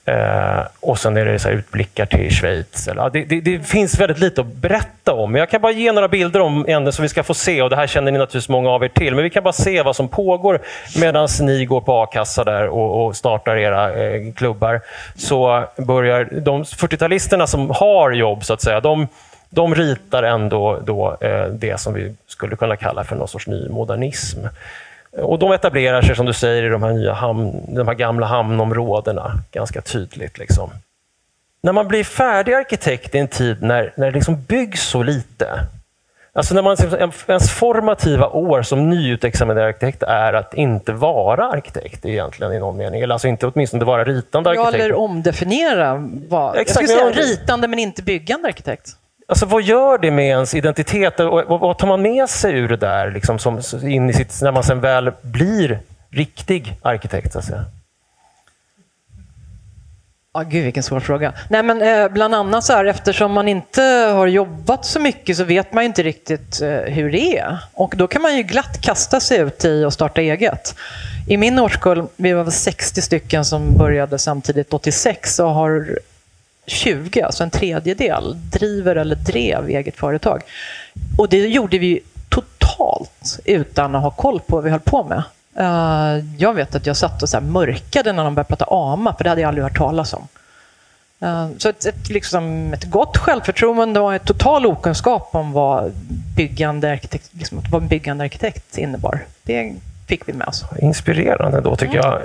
[0.08, 2.88] Eh, och sen är det så här utblickar till Schweiz.
[2.88, 5.32] Eller, det, det, det finns väldigt lite att berätta om.
[5.32, 7.62] Men jag kan bara ge några bilder om ämnen som vi ska få se.
[7.62, 9.16] Och Det här känner ni naturligtvis många av er till.
[9.16, 10.62] Men vi kan bara se vad som pågår
[11.00, 14.82] medan ni går på a-kassa där och, och startar era eh, klubbar.
[15.16, 19.08] Så börjar de 40-talisterna som har jobb, så att säga, de,
[19.50, 23.70] de ritar ändå då, eh, det som vi skulle kunna kalla för någon sorts ny
[23.70, 24.40] modernism.
[25.22, 28.26] Och de etablerar sig, som du säger, i de här, nya hamn, de här gamla
[28.26, 30.38] hamnområdena ganska tydligt.
[30.38, 30.70] Liksom.
[31.62, 35.68] När man blir färdig arkitekt i en tid när, när det liksom byggs så lite,
[36.38, 36.78] Alltså när man,
[37.28, 43.02] ens formativa år som nyutexaminerad arkitekt är att inte vara arkitekt egentligen i någon mening.
[43.02, 44.84] Eller alltså inte åtminstone vara ritande Ja, arkitekt.
[44.84, 46.10] eller omdefiniera.
[46.28, 47.22] Vad, jag Exakt, skulle säga ja.
[47.22, 48.90] ritande men inte byggande arkitekt.
[49.30, 51.20] Alltså, vad gör det med ens identitet?
[51.20, 54.52] Och, vad tar man med sig ur det där liksom, som, in i sitt, när
[54.52, 57.34] man sen väl blir riktig arkitekt?
[57.34, 57.66] Så att säga?
[60.34, 61.34] Ja, gud vilken svår fråga.
[61.50, 63.82] Nej, men, eh, bland annat så här, eftersom man inte
[64.16, 67.58] har jobbat så mycket så vet man ju inte riktigt eh, hur det är.
[67.74, 70.76] Och då kan man ju glatt kasta sig ut i och starta eget.
[71.28, 76.00] I min årskull, vi var 60 stycken som började samtidigt 86 och har
[76.68, 80.42] 20, alltså en tredjedel, driver eller drev eget företag.
[81.18, 82.00] Och det gjorde vi
[82.30, 85.24] totalt utan att ha koll på vad vi höll på med.
[85.60, 89.24] Eh, jag vet att jag satt och så mörkade när de började prata AMA, för
[89.24, 90.28] det hade jag aldrig hört talas om.
[91.22, 95.92] Eh, Så ett, ett, liksom, ett gott självförtroende och en total okunskap om vad
[96.36, 99.20] byggande arkitekt, liksom, vad en byggande arkitekt innebar.
[99.44, 99.74] Det
[100.08, 100.64] fick vi med oss.
[100.82, 102.22] Inspirerande då, tycker jag.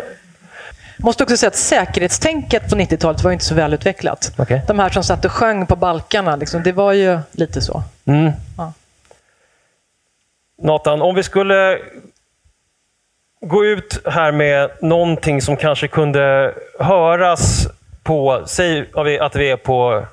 [1.02, 4.32] Måste också säga att säkerhetstänket på 90-talet var inte så välutvecklat.
[4.38, 4.62] Okej.
[4.66, 7.82] De här som satt och sjöng på balkarna, liksom, det var ju lite så.
[8.04, 8.32] Mm.
[8.58, 8.72] Ja.
[10.62, 11.78] Nathan, om vi skulle
[13.40, 17.68] gå ut här med någonting som kanske kunde höras
[18.02, 20.06] på, säg att vi- är på,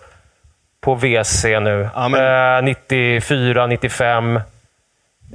[0.81, 4.39] på WC nu, eh, 94, 95.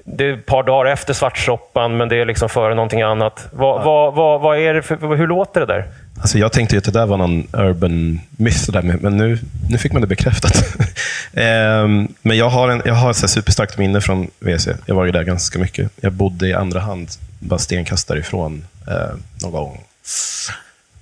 [0.04, 3.48] Det är ett par dagar efter svartsoppan, men det är liksom före någonting annat.
[3.52, 5.86] Vad, vad, vad, vad är det för, hur låter det där?
[6.20, 9.38] Alltså jag tänkte ju att det där var någon urban myth, där, men nu,
[9.70, 10.64] nu fick man det bekräftat.
[11.36, 14.68] Ehm, men jag har, en, jag har ett så superstarkt minne från WC.
[14.86, 15.90] Jag var ju där ganska mycket.
[16.00, 19.80] Jag bodde i andra hand, bara stenkast därifrån, eh, någon gång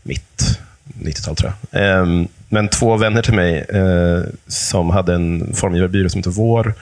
[0.03, 0.59] mitt
[1.01, 1.83] 90-tal tror jag.
[1.83, 6.75] Ehm, men två vänner till mig eh, som hade en formgivarbyrå som hette Vår,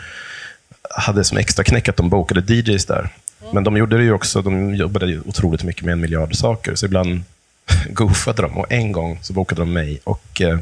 [0.91, 3.09] hade som extra knäck att de bokade DJs där.
[3.53, 6.74] Men de gjorde det ju också, de jobbade ju otroligt mycket med en miljard saker,
[6.74, 7.22] så ibland
[7.91, 8.59] goofade de.
[8.59, 10.59] Och en gång så bokade de mig och eh,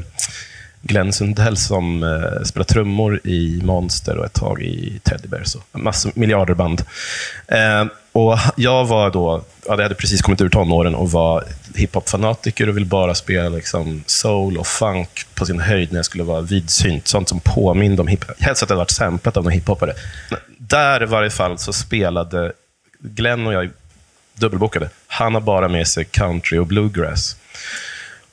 [0.81, 5.55] Glenn Sundell som eh, spelar trummor i Monster och ett tag i Teddy Bears.
[5.71, 6.83] Massor, miljarder band.
[7.47, 11.43] Eh, och jag var då, ja, jag hade precis kommit ur tonåren och var
[11.75, 16.23] hiphop-fanatiker och ville bara spela liksom soul och funk på sin höjd när jag skulle
[16.23, 17.07] vara vidsynt.
[17.07, 18.41] Sånt som påminde om hiphop.
[18.41, 19.93] Helst att det hade varit samplat av någon hiphopare.
[20.57, 22.51] Där i varje fall så spelade
[22.99, 23.69] Glenn och jag
[24.35, 24.89] dubbelbokade.
[25.07, 27.35] Han har bara med sig country och bluegrass.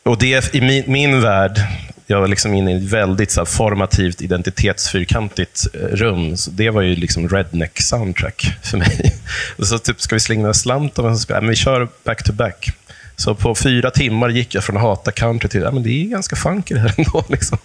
[0.03, 1.61] Och det i min, min värld,
[2.07, 6.37] jag var liksom inne i ett väldigt så här, formativt, identitetsfyrkantigt eh, rum.
[6.37, 9.15] Så det var ju liksom redneck soundtrack för mig.
[9.57, 10.99] Och så typ, ska vi slänga slant?
[10.99, 12.71] Och så men vi kör back to back.
[13.19, 16.09] Så på fyra timmar gick jag från att hata country till att ja, det är
[16.09, 17.25] ganska funky det här ändå.
[17.29, 17.59] Liksom.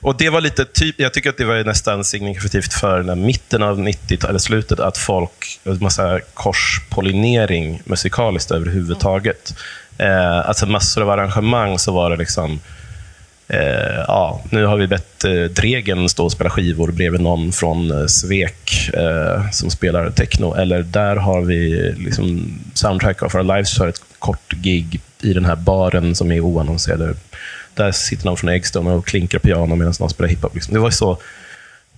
[0.00, 3.62] Och det var lite typ, jag tycker att det var nästan signifikativt för den mitten
[3.62, 9.54] av 90-talet, slutet, att folk, en massa korspollinering musikaliskt överhuvudtaget.
[9.98, 12.60] Eh, alltså massor av arrangemang så var det liksom
[13.48, 17.90] Eh, ja, nu har vi bett eh, Dregen stå och spela skivor bredvid någon från
[17.90, 20.54] eh, Svek eh, som spelar techno.
[20.54, 25.44] Eller där har vi liksom Soundtrack of Our Lives kör ett kort gig i den
[25.44, 27.16] här baren som är oannonserad.
[27.74, 30.54] Där sitter någon från Eggstone och klinkar piano medan någon spelar hiphop.
[30.54, 30.74] Liksom.
[30.74, 31.18] Det var så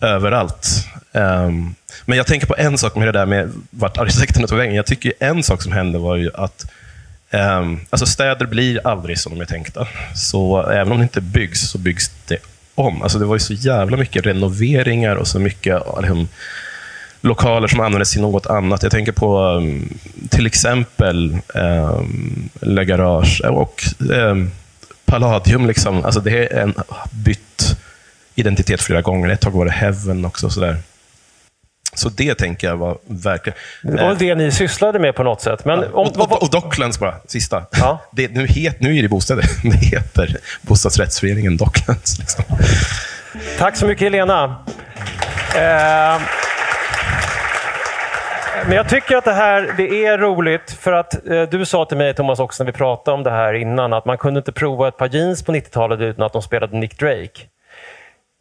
[0.00, 0.86] överallt.
[1.12, 1.74] Um,
[2.04, 4.74] men jag tänker på en sak med det där med vart arkitekterna tog vägen.
[4.74, 6.66] Jag tycker en sak som hände var ju att
[7.30, 9.88] Ehm, alltså städer blir aldrig som de är tänkta.
[10.14, 12.38] Så även om det inte byggs, så byggs det
[12.74, 13.02] om.
[13.02, 16.28] Alltså det var ju så jävla mycket renoveringar och så mycket liksom,
[17.20, 18.82] lokaler som användes till något annat.
[18.82, 19.98] Jag tänker på um,
[20.30, 24.50] till exempel um, Le Garage och um,
[25.04, 25.66] Palladium.
[25.66, 26.04] Liksom.
[26.04, 26.74] Alltså det är en
[27.10, 27.76] bytt
[28.34, 29.28] identitet flera gånger.
[29.28, 30.50] Ett tag var det Heaven också.
[30.50, 30.76] Sådär.
[31.98, 33.58] Så det tänker jag var verkligen...
[33.82, 35.64] Det var det ni sysslade med på något sätt.
[35.64, 35.86] Men ja.
[35.92, 37.66] om, och, och, och Docklands bara, sista.
[37.70, 37.98] Ja.
[38.12, 39.44] Det, nu, het, nu är det bostäder.
[39.62, 42.18] Det heter bostadsrättsföreningen Docklands.
[42.18, 42.44] Liksom.
[43.58, 44.64] Tack så mycket Helena.
[45.56, 46.20] Eh,
[48.66, 51.96] men jag tycker att det här det är roligt, för att eh, du sa till
[51.96, 54.88] mig Thomas också när vi pratade om det här innan, att man kunde inte prova
[54.88, 57.42] ett par jeans på 90-talet utan att de spelade Nick Drake.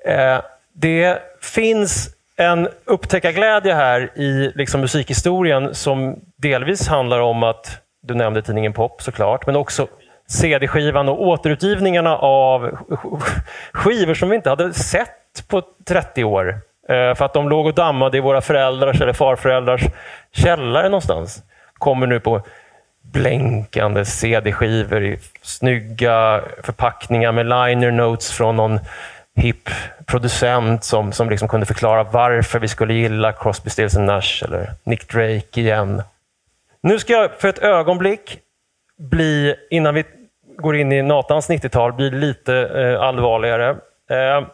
[0.06, 0.42] Eh,
[0.74, 8.42] det finns en upptäckarglädje här i liksom musikhistorien som delvis handlar om att, du nämnde
[8.42, 9.88] tidningen Pop såklart, men också
[10.28, 12.78] CD-skivan och återutgivningarna av
[13.74, 16.60] skivor som vi inte hade sett på 30 år.
[16.90, 19.82] Eh, för att de låg och dammade i våra föräldrars eller farföräldrars
[20.32, 21.44] källare någonstans.
[21.74, 22.42] Kommer nu på
[23.14, 28.80] blänkande CD-skivor i snygga förpackningar med liner notes från någon
[29.36, 29.70] hipp
[30.06, 35.10] producent som, som liksom kunde förklara varför vi skulle gilla Crosby, Stills Nash eller Nick
[35.10, 36.02] Drake igen.
[36.82, 38.40] Nu ska jag för ett ögonblick
[38.98, 40.04] bli, innan vi
[40.58, 43.70] går in i Natans 90-tal, bli lite eh, allvarligare.
[44.10, 44.48] Eh,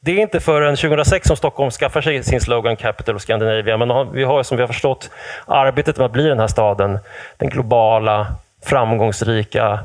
[0.00, 4.12] det är inte förrän 2006 som Stockholm skaffar sig sin slogan Capital of Scandinavia, men
[4.12, 5.10] vi har som vi har förstått
[5.46, 6.98] arbetet med att bli den här staden,
[7.36, 8.26] den globala,
[8.64, 9.80] framgångsrika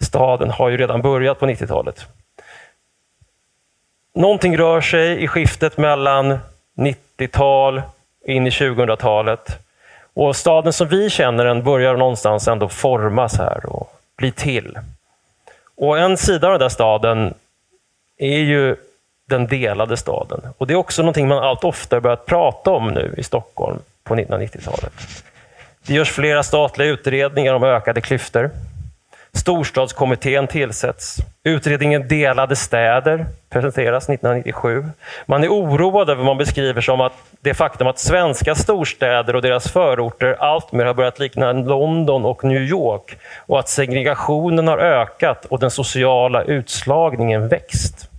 [0.00, 2.06] staden, har ju redan börjat på 90-talet.
[4.14, 6.38] Någonting rör sig i skiftet mellan
[6.76, 7.82] 90-tal
[8.26, 9.58] in i 2000-talet.
[10.14, 14.78] Och staden som vi känner den börjar någonstans ändå formas här och bli till.
[15.76, 17.34] Och en sida av den där staden
[18.18, 18.76] är ju
[19.28, 20.40] den delade staden.
[20.58, 24.14] Och Det är också någonting man allt oftare börjat prata om nu i Stockholm på
[24.14, 24.92] 1990-talet.
[25.86, 28.50] Det görs flera statliga utredningar om ökade klyftor.
[29.34, 31.16] Storstadskommittén tillsätts.
[31.42, 34.84] Utredningen Delade städer presenteras 1997.
[35.26, 39.42] Man är oroad över vad man beskriver som att det faktum att svenska storstäder och
[39.42, 43.16] deras förorter alltmer har börjat likna London och New York
[43.46, 48.10] och att segregationen har ökat och den sociala utslagningen växt.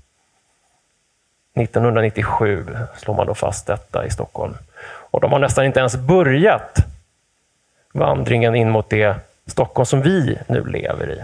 [1.55, 4.53] 1997 slår man då fast detta i Stockholm.
[5.11, 6.77] Och de har nästan inte ens börjat
[7.93, 9.15] vandringen in mot det
[9.47, 11.23] Stockholm som vi nu lever i.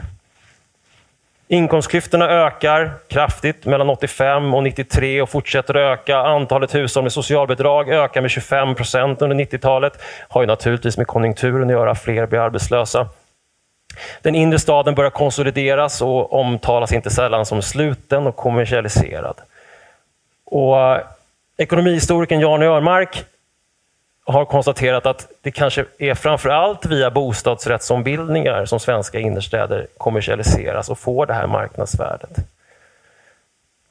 [1.47, 6.17] Inkomstklyftorna ökar kraftigt mellan 85 och 93 och fortsätter öka.
[6.17, 9.93] Antalet hushåll med socialbidrag ökar med 25 procent under 90-talet.
[10.27, 11.95] har ju naturligtvis med konjunkturen att göra.
[11.95, 13.07] Fler blir arbetslösa.
[14.21, 19.35] Den inre staden börjar konsolideras och omtalas inte sällan som sluten och kommersialiserad.
[20.45, 21.01] Och eh,
[21.57, 23.25] ekonomihistorikern Jan Örmark
[24.25, 30.99] har konstaterat att det kanske är framför allt via bostadsrättsombildningar som svenska innerstäder kommersialiseras och
[30.99, 32.35] får det här marknadsvärdet.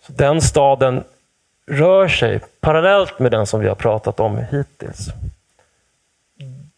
[0.06, 1.04] Så den staden
[1.70, 5.08] rör sig parallellt med den som vi har pratat om hittills.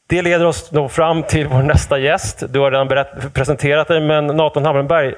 [0.07, 2.43] Det leder oss då fram till vår nästa gäst.
[2.49, 5.15] Du har redan berätt, presenterat dig, men Nathan Hamrenberg,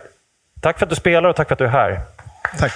[0.61, 2.01] tack för att du spelar och tack för att du är här.
[2.59, 2.73] Tack.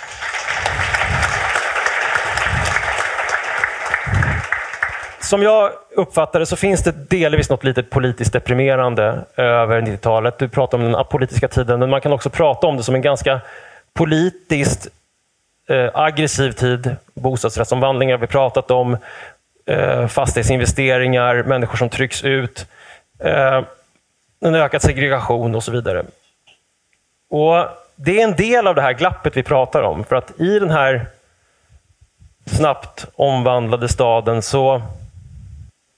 [5.29, 10.39] Som jag uppfattar det så finns det delvis något lite politiskt deprimerande över 90-talet.
[10.39, 13.03] Du pratar om den apolitiska tiden, men man kan också prata om det som en
[13.03, 13.41] ganska
[13.93, 14.89] politiskt
[15.68, 16.97] eh, aggressiv tid.
[17.14, 18.97] Bostadsrättsomvandlingar har vi pratat om,
[19.66, 22.66] eh, fastighetsinvesteringar, människor som trycks ut,
[23.18, 23.62] eh,
[24.41, 26.05] en ökad segregation och så vidare.
[27.31, 27.66] Och
[27.97, 30.70] Det är en del av det här glappet vi pratar om, för att i den
[30.70, 31.07] här
[32.47, 34.83] snabbt omvandlade staden så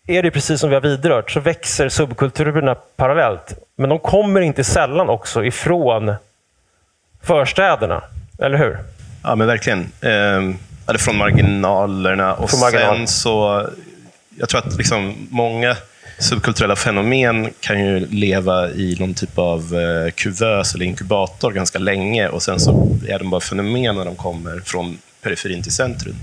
[0.06, 3.54] är det precis som vi har vidrört, så växer subkulturerna parallellt.
[3.76, 6.14] Men de kommer inte sällan också ifrån
[7.22, 8.02] förstäderna,
[8.38, 8.78] eller hur?
[9.22, 9.80] Ja, men verkligen.
[10.00, 10.10] Eh,
[10.88, 12.34] eller från marginalerna.
[12.34, 12.96] Och Från marginal.
[12.96, 13.66] sen så...
[14.38, 15.76] Jag tror att liksom många
[16.18, 22.28] subkulturella fenomen kan ju leva i någon typ av eh, kuvös eller inkubator ganska länge
[22.28, 26.14] och sen så är de bara fenomen när de kommer från periferin till centrum.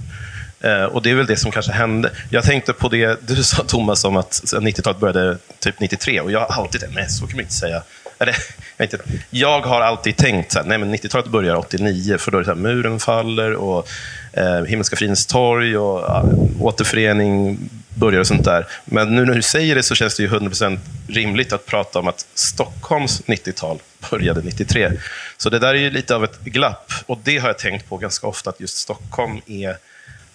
[0.61, 2.11] Eh, och Det är väl det som kanske hände.
[2.29, 6.21] Jag tänkte på det du sa, Thomas, om att 90-talet började typ 93.
[6.21, 7.83] Och jag har alltid tänkt, nej, så kan man inte säga.
[8.19, 8.35] Eller,
[8.77, 8.99] jag, inte.
[9.29, 12.45] jag har alltid tänkt så här, nej men 90-talet börjar 89, för då är det
[12.45, 13.87] så här, muren faller och
[14.33, 16.25] eh, Himmelska fridens torg och ja,
[16.59, 17.59] återförening
[17.95, 18.67] börjar och sånt där.
[18.85, 22.07] Men nu när du säger det så känns det ju 100% rimligt att prata om
[22.07, 23.79] att Stockholms 90-tal
[24.11, 24.91] började 93.
[25.37, 26.91] Så det där är ju lite av ett glapp.
[27.05, 29.77] Och det har jag tänkt på ganska ofta, att just Stockholm är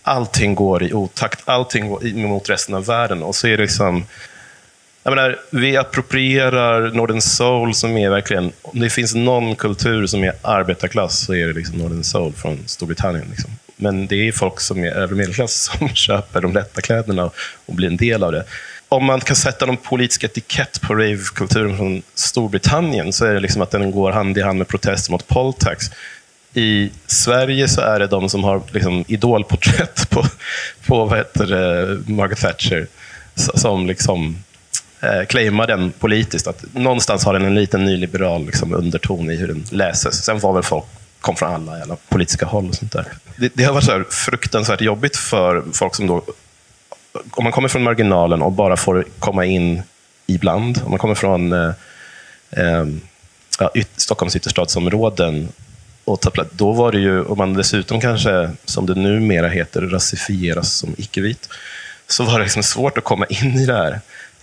[0.03, 3.23] allting går i otakt, allting går emot resten av världen.
[3.23, 4.05] Och så är det liksom...
[5.05, 8.53] Jag menar, vi approprierar Northern Soul som är verkligen...
[8.63, 12.59] Om det finns någon kultur som är arbetarklass så är det liksom Northern Soul från
[12.67, 13.27] Storbritannien.
[13.31, 13.51] Liksom.
[13.83, 17.31] Men det är folk som är övre medelklass som köper de lätta kläderna
[17.67, 18.45] och, blir en del av det.
[18.89, 23.63] Om man kan sätta någon politisk etikett på ravekulturen från Storbritannien så är det liksom
[23.63, 25.91] att den går hand i hand med protester mot Poltax
[26.55, 30.25] i Sverige så är det de som har liksom idolporträtt på,
[30.87, 32.87] på vad heter det, Margaret Thatcher
[33.35, 34.37] som liksom,
[35.01, 36.47] eh, claimar den politiskt.
[36.47, 40.25] Att någonstans har den en liten nyliberal liksom, underton i hur den läses.
[40.25, 40.85] Sen var väl folk
[41.21, 42.69] kom från alla, alla politiska håll.
[42.69, 43.07] och sånt där.
[43.37, 46.25] Det, det har varit så här fruktansvärt jobbigt för folk som då...
[47.31, 49.83] Om man kommer från marginalen och bara får komma in
[50.27, 50.81] ibland.
[50.85, 51.73] Om man kommer från eh,
[52.51, 52.87] eh,
[53.59, 55.49] ja, yt, Stockholms ytterstadsområden
[56.05, 56.51] och ta plats.
[56.53, 61.49] Då var det ju, om man dessutom kanske, som det numera heter, rasifieras som icke-vit,
[62.07, 64.01] så var det liksom svårt att komma in i det här.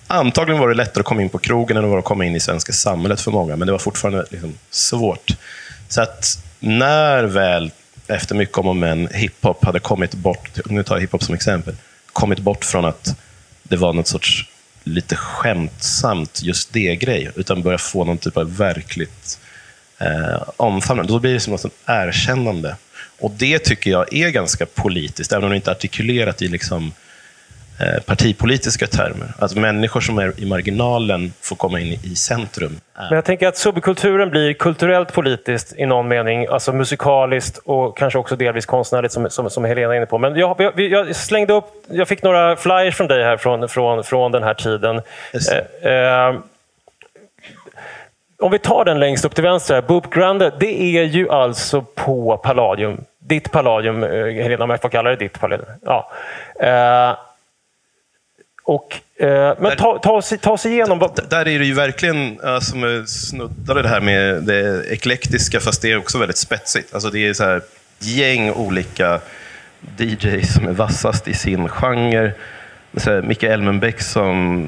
[0.07, 2.35] Antagligen var det lättare att komma in på krogen än det var att komma in
[2.35, 5.31] i svenska samhället för många, men det var fortfarande liksom svårt.
[5.89, 7.71] Så att när väl,
[8.07, 11.75] efter mycket om och men, hiphop hade kommit bort, nu tar jag hiphop som exempel,
[12.13, 13.15] kommit bort från att
[13.63, 14.49] det var något sorts
[14.83, 19.39] lite skämtsamt just det grej, utan börja få någon typ av verkligt
[19.99, 21.13] eh, omfamnande.
[21.13, 22.75] Då blir det som något erkännande.
[23.19, 26.91] Och det tycker jag är ganska politiskt, även om det inte är artikulerat i liksom,
[27.79, 29.33] eh, partipolitiska termer.
[29.39, 32.79] Att människor som är i marginalen får komma in i centrum.
[32.95, 38.19] Men jag tänker att subkulturen blir kulturellt politiskt i någon mening, alltså musikaliskt och kanske
[38.19, 40.17] också delvis konstnärligt som, som, som Helena är inne på.
[40.17, 44.03] Men jag, jag, jag slängde upp, jag fick några flyers från dig här från, från,
[44.03, 45.01] från den här tiden.
[45.33, 45.49] Yes.
[45.49, 46.35] Eh, eh,
[48.39, 51.81] om vi tar den längst upp till vänster, här, Boop Grande, det är ju alltså
[51.81, 53.01] på Palladium.
[53.19, 55.69] Ditt Palladium, eh, Helena, om jag får kalla det ditt Palladium.
[55.85, 56.11] Ja.
[56.59, 57.17] Eh,
[58.63, 60.99] och, eh, men ta, ta, oss, ta oss igenom.
[60.99, 65.59] D- Där är det ju verkligen, uh, som jag snuddade det här med det eklektiska,
[65.59, 66.93] fast det är också väldigt spetsigt.
[66.93, 67.61] Alltså det är så här
[67.99, 69.19] gäng olika
[69.97, 72.31] DJs som är vassast i sin genre.
[72.97, 74.67] Så här, Micke Elmenbäck som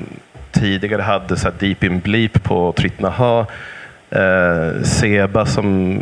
[0.52, 3.46] tidigare hade så här Deep in Bleep på Trittnaha.
[4.10, 6.00] Eh, Seba som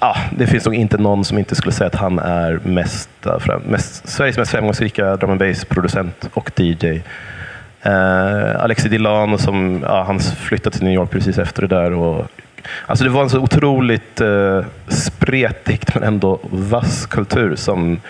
[0.00, 3.58] Ah, det finns nog inte någon som inte skulle säga att han är mest, eh,
[3.64, 7.02] mest, Sveriges mest framgångsrika drum and bass-producent och DJ.
[7.82, 12.26] Eh, Alexi Dilano som ja, han flyttade till New York precis efter det där och
[12.86, 17.56] Alltså det var en så otroligt eh, spretigt men ändå vass kultur.
[17.56, 18.00] Som,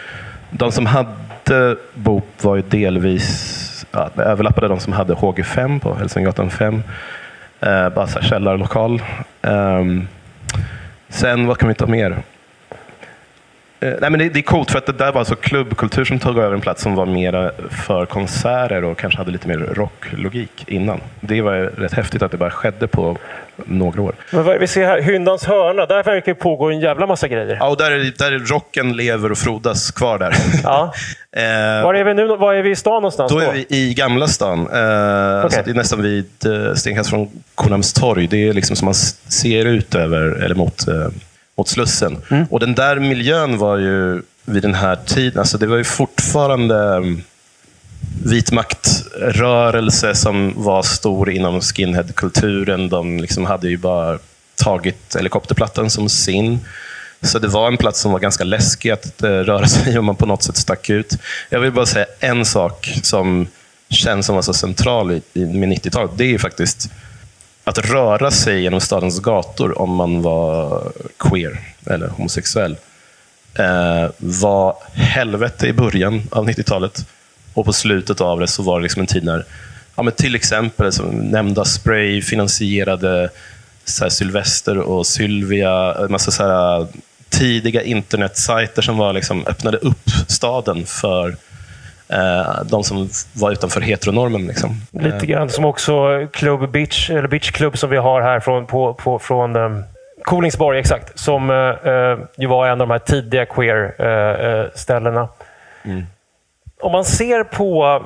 [0.50, 3.67] de som hade BOP var ju delvis,
[3.98, 6.82] ja, det överlappade de som hade HG5 på Hälsingegatan 5.
[7.60, 9.02] Eh, bara så här källarlokal.
[9.42, 9.84] Eh,
[11.08, 12.10] sen, vad kan vi ta mer?
[13.80, 16.18] Eh, nej, men det, det är coolt för att det där var alltså klubbkultur som
[16.18, 20.64] tog över en plats som var mer för konserter och kanske hade lite mer rocklogik
[20.66, 21.00] innan.
[21.20, 23.16] Det var rätt häftigt att det bara skedde på
[23.66, 24.14] några år.
[24.32, 27.56] Men vad, vi ser här, Hyndans hörna, där verkar det pågå en jävla massa grejer.
[27.60, 30.34] Ja, och där, är- där är rocken lever och frodas kvar där.
[30.62, 30.94] Ja.
[31.32, 32.26] Eh, Var är vi nu?
[32.36, 33.32] Var är vi i stan någonstans?
[33.32, 34.58] Då är vi i Gamla stan.
[34.72, 38.26] Eh, alltså det är nästan vid eh, stenkast från Kornhamnstorg.
[38.26, 41.06] Det är liksom som man ser ut över, eller mot, eh,
[41.56, 42.16] mot Slussen.
[42.50, 46.76] Och den där miljön var ju vid den här tiden, alltså det var ju fortfarande
[46.96, 47.22] mm,
[48.24, 52.88] vit maktrörelse som var stor inom skinheadkulturen.
[52.88, 54.18] De liksom hade ju bara
[54.54, 56.60] tagit helikopterplattan som sin.
[57.22, 60.04] Så det var en plats som var ganska läskig att eh, röra sig i om
[60.04, 61.18] man på något sätt stack ut.
[61.48, 63.46] Jag vill bara säga en sak som
[63.88, 66.10] känns som var så central i, i, med 90-talet.
[66.14, 66.90] Det är ju faktiskt
[67.64, 72.76] att röra sig genom stadens gator om man var queer eller homosexuell
[73.54, 77.06] eh, var helvete i början av 90-talet.
[77.58, 79.44] Och på slutet av det så var det liksom en tid när
[79.96, 83.30] ja, men till exempel som nämnda Spray finansierade
[83.84, 86.86] så här, Sylvester och Sylvia, en massa så här,
[87.28, 91.28] tidiga internetsajter som var, liksom, öppnade upp staden för
[92.08, 94.46] eh, de som var utanför heteronormen.
[94.46, 94.80] Liksom.
[94.92, 98.94] Lite grann som också Club Bitch, eller Bitch Club som vi har här från, på,
[98.94, 99.84] på, från um,
[100.24, 101.18] Kolingsborg, exakt.
[101.18, 101.56] Som eh,
[101.92, 105.28] eh, ju var en av de här tidiga queer-ställena.
[106.80, 108.02] Om man ser på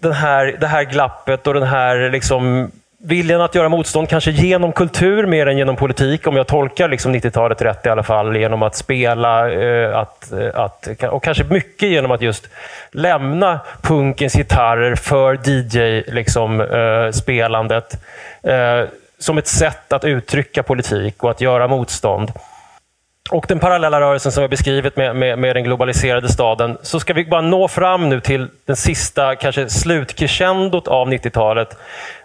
[0.00, 2.70] den här, det här glappet och den här liksom,
[3.02, 7.14] viljan att göra motstånd, kanske genom kultur mer än genom politik, om jag tolkar liksom
[7.14, 11.88] 90-talet rätt i alla fall, genom att spela, eh, att, eh, att, och kanske mycket
[11.88, 12.48] genom att just
[12.90, 17.92] lämna punkens gitarrer för DJ-spelandet.
[17.92, 18.84] Liksom, eh,
[19.18, 22.32] som ett sätt att uttrycka politik och att göra motstånd.
[23.30, 27.12] Och den parallella rörelsen som jag beskrivit med, med, med den globaliserade staden, så ska
[27.12, 31.76] vi bara nå fram nu till den sista, kanske slutkrescendot av 90-talet,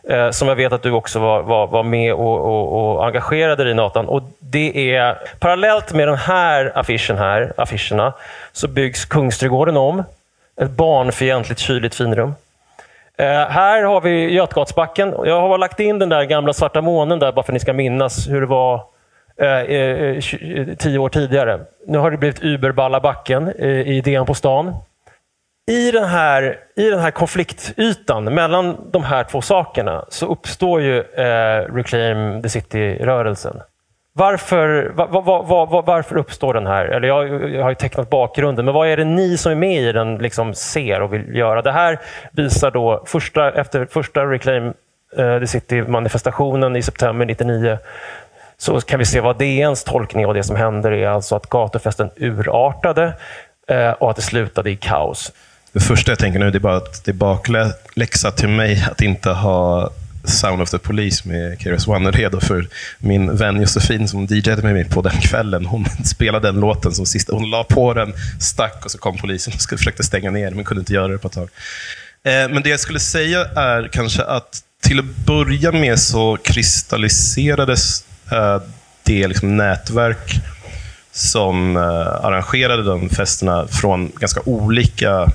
[0.09, 3.63] eh, som jag vet att du också var, var, var med och, och, och engagerade
[3.63, 4.07] dig i Nathan.
[4.07, 8.13] Och det är parallellt med den här affischen här, affischerna,
[8.51, 10.03] så byggs Kungsträdgården om.
[10.61, 12.35] Ett barnfientligt kyligt finrum.
[13.17, 15.15] Eh, här har vi Götgatsbacken.
[15.25, 17.73] Jag har lagt in den där gamla svarta månen där bara för att ni ska
[17.73, 18.94] minnas hur det var
[19.41, 21.59] Eh, eh, eh, tio år tidigare.
[21.87, 24.73] Nu har det blivit Uberballabacken eh, i DN på stan.
[25.67, 30.99] I den, här, I den här konfliktytan mellan de här två sakerna så uppstår ju
[30.99, 33.61] eh, Reclaim the City-rörelsen.
[34.13, 36.85] Varför, va, va, va, va, varför uppstår den här?
[36.85, 39.81] Eller jag, jag har ju tecknat bakgrunden, men vad är det ni som är med
[39.81, 41.61] i den liksom ser och vill göra?
[41.61, 41.99] Det här
[42.31, 44.73] visar då, första, efter första Reclaim
[45.17, 47.77] eh, the City-manifestationen i september 99,
[48.57, 52.09] så kan vi se vad DNs tolkning av det som händer är alltså att gatufesten
[52.15, 53.13] urartade
[53.67, 55.31] eh, och att det slutade i kaos.
[55.71, 59.01] Det första jag tänker nu det är bara att det är bakläxa till mig att
[59.01, 59.91] inte ha
[60.23, 62.67] Sound of the Police med Keras One redo för
[62.99, 65.65] min vän Josefin som DJade med mig på den kvällen.
[65.65, 67.33] Hon spelade den låten som sista.
[67.33, 70.79] Hon la på den, stack och så kom polisen och försökte stänga ner men kunde
[70.79, 71.49] inte göra det på ett tag.
[72.23, 78.03] Eh, men det jag skulle säga är kanske att till att börja med så kristalliserades
[78.31, 78.61] Eh,
[79.03, 80.41] det liksom nätverk
[81.11, 85.31] som eh, arrangerade de festerna från ganska olika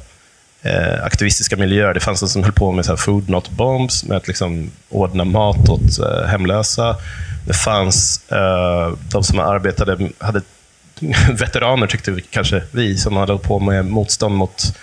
[0.62, 1.94] eh, aktivistiska miljöer.
[1.94, 4.70] Det fanns de som höll på med så här food not bombs, med att liksom
[4.88, 6.96] ordna mat åt eh, hemlösa.
[7.46, 10.42] Det fanns eh, de som arbetade, hade
[11.38, 14.76] veteraner tyckte vi, kanske vi, som hade hållit på med motstånd mot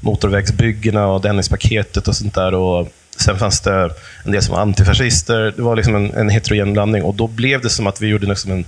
[0.00, 2.54] motorvägsbyggena och Dennispaketet och sånt där.
[2.54, 3.90] Och sen fanns det
[4.24, 5.52] en del som var antifascister.
[5.56, 8.26] Det var liksom en, en heterogen blandning och då blev det som att vi gjorde
[8.26, 8.64] liksom en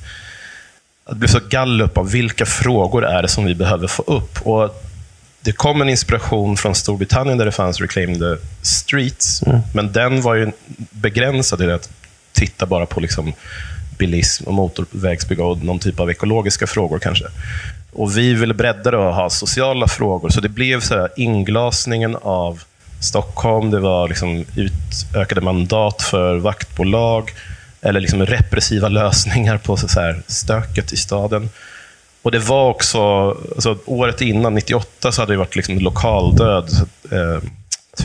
[1.11, 4.47] det blev så gallup av vilka frågor är det som vi behöver få upp.
[4.47, 4.83] Och
[5.41, 9.43] det kom en inspiration från Storbritannien där det fanns Reclaim the Streets.
[9.75, 10.53] Men den var ju
[10.91, 11.91] begränsad till att
[12.33, 13.33] titta bara på liksom
[13.99, 17.25] bilism och motorvägsbygge och någon typ av ekologiska frågor kanske.
[17.93, 20.29] Och vi ville bredda det och ha sociala frågor.
[20.29, 22.63] Så det blev så här inglasningen av
[23.03, 23.71] Stockholm.
[23.71, 27.31] Det var liksom utökade mandat för vaktbolag
[27.81, 31.51] eller liksom repressiva lösningar på så här stöket i staden.
[32.23, 33.01] Och det var också,
[33.31, 36.71] alltså året innan, 98, så hade det varit liksom lokaldöd.
[37.11, 37.43] Eh,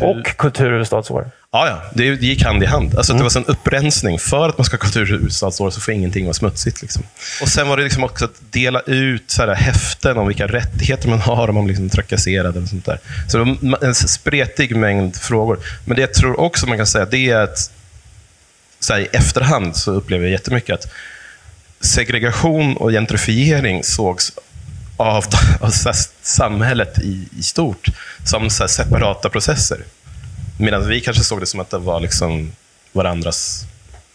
[0.02, 1.32] Och kulturhuvudstadsår.
[1.52, 1.82] Ja, ja.
[1.94, 2.98] Det gick hand i hand.
[2.98, 4.20] Alltså, Det var en upprensning.
[4.20, 6.82] För att man ska ha kulturhuvudstadsår så får ingenting vara smutsigt.
[6.82, 7.04] Liksom.
[7.42, 11.10] Och Sen var det liksom också att dela ut så här, häften om vilka rättigheter
[11.10, 12.58] man har om man liksom trakasserad.
[12.58, 13.00] Eller sånt där.
[13.28, 15.60] Så det var en spretig mängd frågor.
[15.86, 17.72] Men det jag tror också man kan säga det är att
[18.80, 20.92] så här, i efterhand så upplever jag jättemycket att
[21.82, 24.32] segregation och gentrifiering sågs
[24.98, 25.26] av,
[25.62, 27.88] av här, samhället i, i stort
[28.26, 29.78] som separata processer.
[30.60, 32.52] Medan vi kanske såg det som att det var liksom
[32.92, 33.68] varandras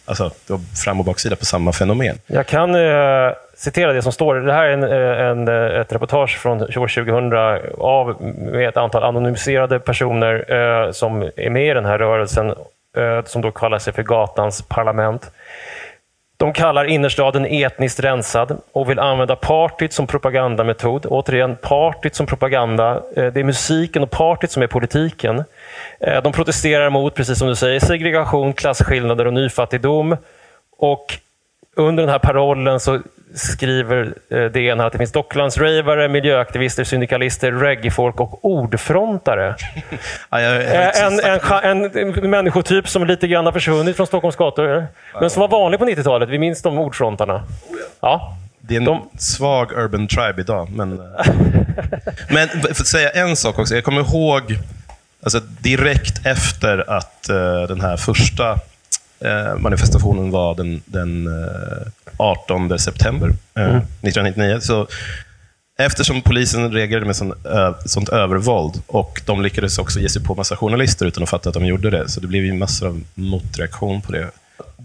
[0.04, 2.18] alltså, det var fram och baksida på samma fenomen.
[2.26, 4.34] Jag kan eh, citera det som står.
[4.34, 7.32] Det här är en, eh, en, eh, ett reportage från år 2000
[7.78, 12.48] av, med ett antal anonymiserade personer eh, som är med i den här rörelsen,
[12.96, 15.30] eh, som då kallar sig för Gatans parlament.
[16.42, 21.06] De kallar innerstaden etniskt rensad och vill använda partyt som propagandametod.
[21.06, 23.02] Återigen, partyt som propaganda.
[23.16, 25.44] Eh, det är musiken och partyt som är politiken.
[26.00, 30.16] Eh, de protesterar mot, precis som du säger, segregation, klasskillnader och nyfattigdom.
[30.78, 31.18] Och
[31.76, 33.00] under den här parollen så
[33.34, 39.54] skriver eh, DN här att det finns docklandsravare, miljöaktivister, syndikalister, reggaefolk och ordfrontare.
[40.30, 41.20] Ja, Eh, En,
[41.64, 44.86] en, en, människotyp som lite grann har försvunnit från Stockholms gator,
[45.20, 46.28] men som var vanlig på 90-talet.
[46.28, 47.42] Vi minns de ordfrontarna.
[48.00, 48.36] Ja.
[48.60, 50.68] Det är en De- svag urban tribe idag.
[50.70, 51.06] Men, eh,
[52.30, 53.74] men för att säga en sak också.
[53.74, 54.58] Jag kommer ihåg
[55.22, 58.50] alltså, direkt efter att eh, den här första
[59.20, 61.86] eh, manifestationen var den, den eh,
[62.16, 64.58] 18 september eh, 1999.
[64.60, 64.86] Så,
[65.78, 70.34] eftersom polisen reagerade med sån, ö, sånt övervåld och de lyckades också ge sig på
[70.34, 72.08] massa journalister utan att fatta att de gjorde det.
[72.08, 74.30] Så det blev ju massor av motreaktion på det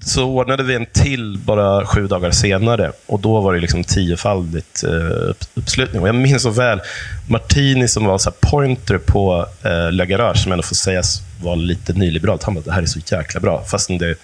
[0.02, 4.84] så ordnade vi en till bara sju dagar senare och då var det liksom tiofaldigt
[4.84, 6.02] eh, upp, uppslutning.
[6.02, 6.82] Och jag minns så väl
[7.28, 11.94] Martini som var så pointer på eh, Le Garage, som ändå får sägas vara lite
[11.94, 12.44] nyliberalt.
[12.44, 13.64] Han bara, det här är så jäkla bra.
[13.64, 14.16] Fast det,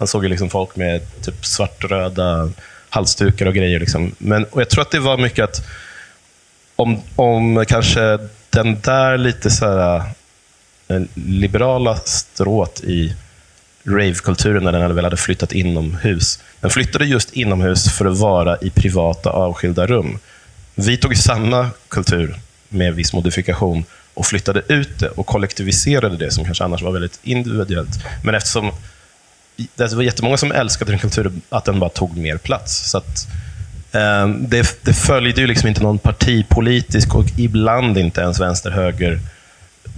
[0.00, 2.50] han såg ju liksom folk med typ svartröda
[2.88, 3.80] halsdukar och grejer.
[3.80, 4.14] Liksom.
[4.18, 5.66] Men, och jag tror att det var mycket att
[6.76, 8.18] om, om kanske
[8.50, 10.02] den där lite så här,
[10.88, 13.14] eh, liberala strået i
[13.84, 16.42] ravekulturen när den väl hade flyttat inomhus.
[16.60, 20.18] Den flyttade just inomhus för att vara i privata avskilda rum.
[20.74, 22.36] Vi tog samma kultur
[22.68, 23.84] med viss modifikation
[24.14, 28.04] och flyttade ut det och kollektiviserade det som kanske annars var väldigt individuellt.
[28.24, 28.72] Men eftersom
[29.60, 32.90] Alltså, det var jättemånga som älskade den kulturen, att den bara tog mer plats.
[32.90, 33.28] Så att,
[33.92, 39.20] eh, det, det följde ju liksom inte någon partipolitisk och ibland inte ens vänster-höger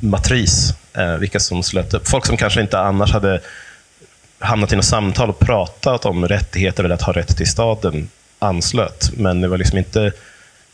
[0.01, 2.09] matris, eh, vilka som slöt upp.
[2.09, 3.41] Folk som kanske inte annars hade
[4.39, 8.09] hamnat i något samtal och pratat om rättigheter eller att ha rätt till staden
[8.39, 9.11] anslöt.
[9.17, 10.13] Men det var liksom inte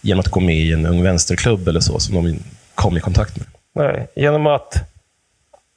[0.00, 2.38] genom att gå med i en ung vänsterklubb eller så som de
[2.74, 3.46] kom i kontakt med.
[3.74, 4.88] Nej, genom att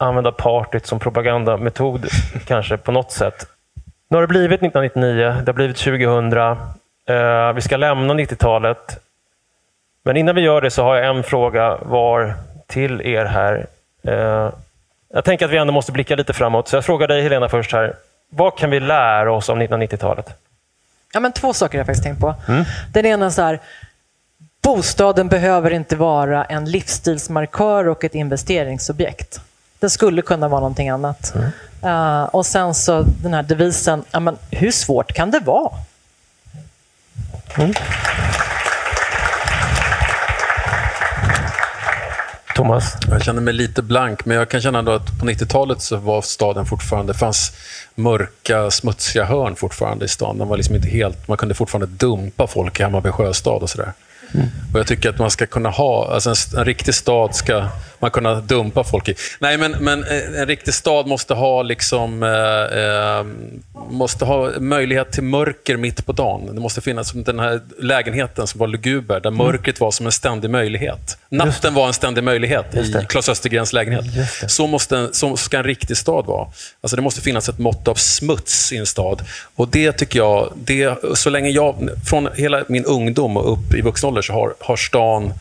[0.02, 2.08] använda partyt som propagandametod,
[2.46, 3.46] kanske på något sätt.
[4.08, 6.34] Nu har det blivit 1999, det har blivit 2000.
[7.06, 9.00] Eh, vi ska lämna 90-talet.
[10.04, 12.34] Men innan vi gör det så har jag en fråga var
[12.68, 13.68] till er här.
[14.04, 14.50] Eh,
[15.14, 17.72] jag tänker att vi ändå måste blicka lite framåt, så jag frågar dig Helena först
[17.72, 17.96] här.
[18.30, 20.38] Vad kan vi lära oss om 1990-talet?
[21.14, 22.36] Ja, men två saker har jag faktiskt tänkt på.
[22.94, 23.60] Den ena är så här,
[24.62, 29.42] bostaden behöver inte vara en livsstilsmarkör och ett investeringsobjekt.
[29.82, 31.34] Det skulle kunna vara någonting annat.
[31.84, 35.72] Eh, och sen så den här devisen, ja, men hur svårt kan det vara?
[42.56, 42.98] Thomas?
[43.10, 46.22] Jag känner mig lite blank, men jag kan känna ändå att på 90-talet så var
[46.22, 47.14] staden fortfarande...
[47.14, 47.52] Det fanns
[47.96, 50.38] mörka, smutsiga hörn fortfarande i stan.
[50.38, 53.94] Den var liksom inte helt, man kunde fortfarande dumpa folk i Hammarby sjöstad och sådär.
[54.74, 56.14] Och Jag tycker att man ska kunna ha...
[56.14, 57.68] Alltså en, en riktig stad ska
[58.02, 59.16] man kunna dumpa folk i.
[59.40, 62.24] Nej, men, men eh, en riktig stad måste ha liksom...
[62.24, 63.26] Eh, eh,
[63.90, 66.56] måste ha möjlighet till mörker mitt på dagen.
[66.56, 70.12] Det måste finnas som den här lägenheten som var luguber, där mörkret var som en
[70.12, 71.18] ständig möjlighet.
[71.30, 74.06] Natten var en ständig möjlighet i Claes Östergrens lägenhet.
[74.48, 76.48] Så, måste, så ska en riktig stad vara.
[76.82, 79.22] Alltså det måste finnas ett mått av smuts i en stad.
[79.56, 83.82] Och det tycker jag, det, så länge jag, från hela min ungdom och upp i
[83.82, 85.34] vuxen ålder så har, har stan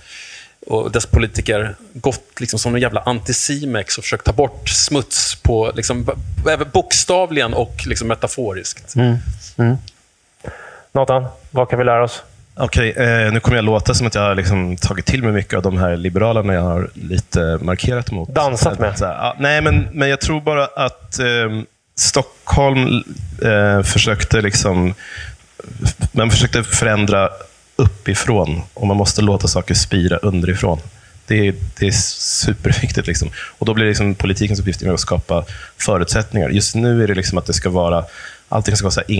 [0.67, 5.73] och dess politiker gått liksom som en jävla anticimex och försökt ta bort smuts på,
[5.75, 6.07] liksom,
[6.73, 8.95] bokstavligen och liksom metaforiskt.
[10.93, 12.23] Nathan, vad kan vi lära oss?
[12.55, 15.55] Okej, eh, nu kommer jag låta som att jag har liksom tagit till mig mycket
[15.55, 18.29] av de här liberalerna jag har lite markerat mot.
[18.29, 18.99] Dansat med.
[18.99, 21.27] Så här, ja, nej, men, men jag tror bara att eh,
[21.97, 23.05] Stockholm
[23.43, 24.95] eh, försökte liksom...
[26.13, 27.31] Man försökte förändra
[27.81, 30.81] uppifrån och man måste låta saker spira underifrån.
[31.27, 33.07] Det är, det är superviktigt.
[33.07, 33.31] Liksom.
[33.59, 35.45] Och då blir det liksom politikens uppgift att skapa
[35.79, 36.49] förutsättningar.
[36.49, 38.05] Just nu är det liksom att det ska vara,
[38.49, 39.11] allting ska vara så här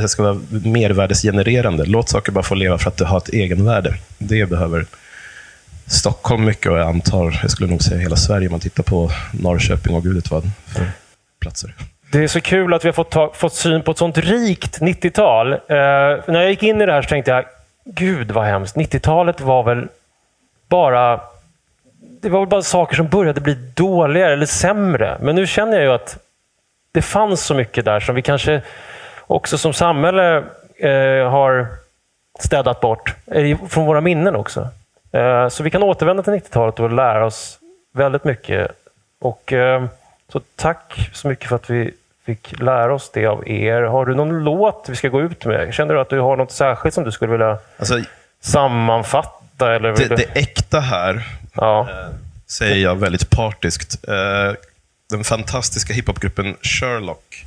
[0.00, 1.84] det ska vara mervärdesgenererande.
[1.84, 3.94] Låt saker bara få leva för att det har ett egenvärde.
[4.18, 4.86] Det behöver
[5.86, 9.10] Stockholm mycket och jag antar, jag skulle nog säga hela Sverige om man tittar på
[9.32, 10.90] Norrköping och gud vet vad för
[11.40, 11.74] platser.
[12.12, 14.80] Det är så kul att vi har fått, ta, fått syn på ett sånt rikt
[14.80, 15.52] 90-tal.
[15.52, 17.44] Eh, när jag gick in i det här så tänkte jag,
[17.84, 18.76] gud vad hemskt.
[18.76, 19.88] 90-talet var väl
[20.68, 21.20] bara
[22.22, 25.18] det var väl bara saker som började bli dåligare eller sämre.
[25.20, 26.18] Men nu känner jag ju att
[26.92, 28.62] det fanns så mycket där som vi kanske
[29.26, 30.36] också som samhälle
[30.76, 31.66] eh, har
[32.38, 34.68] städat bort eh, från våra minnen också.
[35.12, 37.58] Eh, så vi kan återvända till 90-talet och lära oss
[37.92, 38.70] väldigt mycket.
[39.20, 39.84] Och, eh,
[40.32, 41.90] så tack så mycket för att vi
[42.26, 43.82] fick lära oss det av er.
[43.82, 45.74] Har du någon låt vi ska gå ut med?
[45.74, 48.00] Känner du att du har något särskilt som du skulle vilja alltså,
[48.40, 49.74] sammanfatta?
[49.74, 51.80] Eller det, det äkta här ja.
[51.90, 52.14] eh,
[52.46, 54.08] säger jag väldigt partiskt.
[54.08, 54.54] Eh,
[55.10, 57.46] den fantastiska hiphopgruppen Sherlock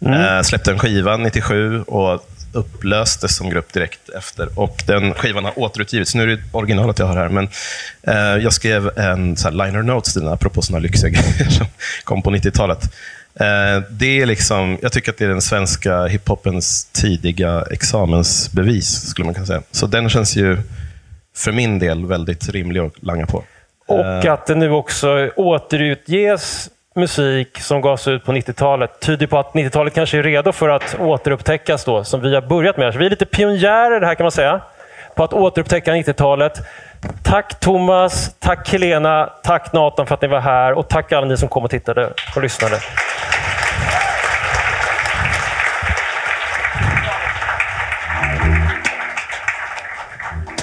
[0.00, 0.20] mm.
[0.20, 4.58] eh, släppte en skiva 97 och upplöstes som grupp direkt efter.
[4.58, 6.14] Och Den skivan har återutgivits.
[6.14, 7.48] Nu är det originalet jag har här, men
[8.02, 11.66] eh, jag skrev en så liner notes till den, apropå sådana lyxiga grejer som
[12.04, 12.94] kom på 90-talet.
[13.40, 19.24] Eh, det är liksom, jag tycker att det är den svenska hiphopens tidiga examensbevis, skulle
[19.24, 19.62] man kunna säga.
[19.70, 20.58] Så den känns ju
[21.36, 23.44] för min del väldigt rimlig att langa på.
[23.86, 24.32] Och eh.
[24.32, 29.94] att det nu också återutges musik som gavs ut på 90-talet tyder på att 90-talet
[29.94, 32.92] kanske är redo för att återupptäckas då, som vi har börjat med.
[32.92, 34.60] Så vi är lite pionjärer här kan man säga,
[35.14, 36.60] på att återupptäcka 90-talet.
[37.22, 41.36] Tack Thomas, tack Helena, tack Nathan för att ni var här och tack alla ni
[41.36, 42.80] som kom och tittade och lyssnade.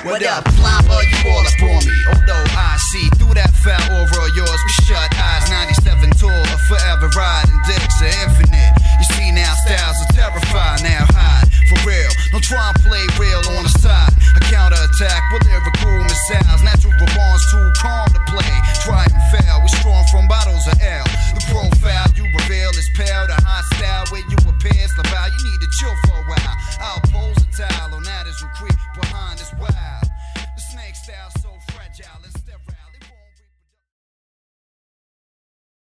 [0.04, 1.02] What up, Plumber?
[1.08, 1.98] You all up on me.
[2.10, 5.46] Although I see through that fat aura of yours with shut eyes.
[5.50, 8.74] 97 tall, forever riding dicks are infinite.
[9.00, 11.41] You see now, styles are terrifying, Now high
[11.72, 12.12] for real.
[12.36, 14.12] Don't try and play real on the side.
[14.36, 16.60] A counter attack with lyrical missiles.
[16.68, 18.56] Natural response too calm to play.
[18.84, 19.64] Try and fail.
[19.64, 21.08] We strong from bottles of L.
[21.32, 23.28] The profile you reveal is pale.
[23.28, 25.32] The high style where you appear about.
[25.32, 26.56] You need to chill for a while.
[26.84, 28.70] I'll pose a towel on that as we
[29.00, 30.06] behind this wild.
[30.36, 31.41] The snake style.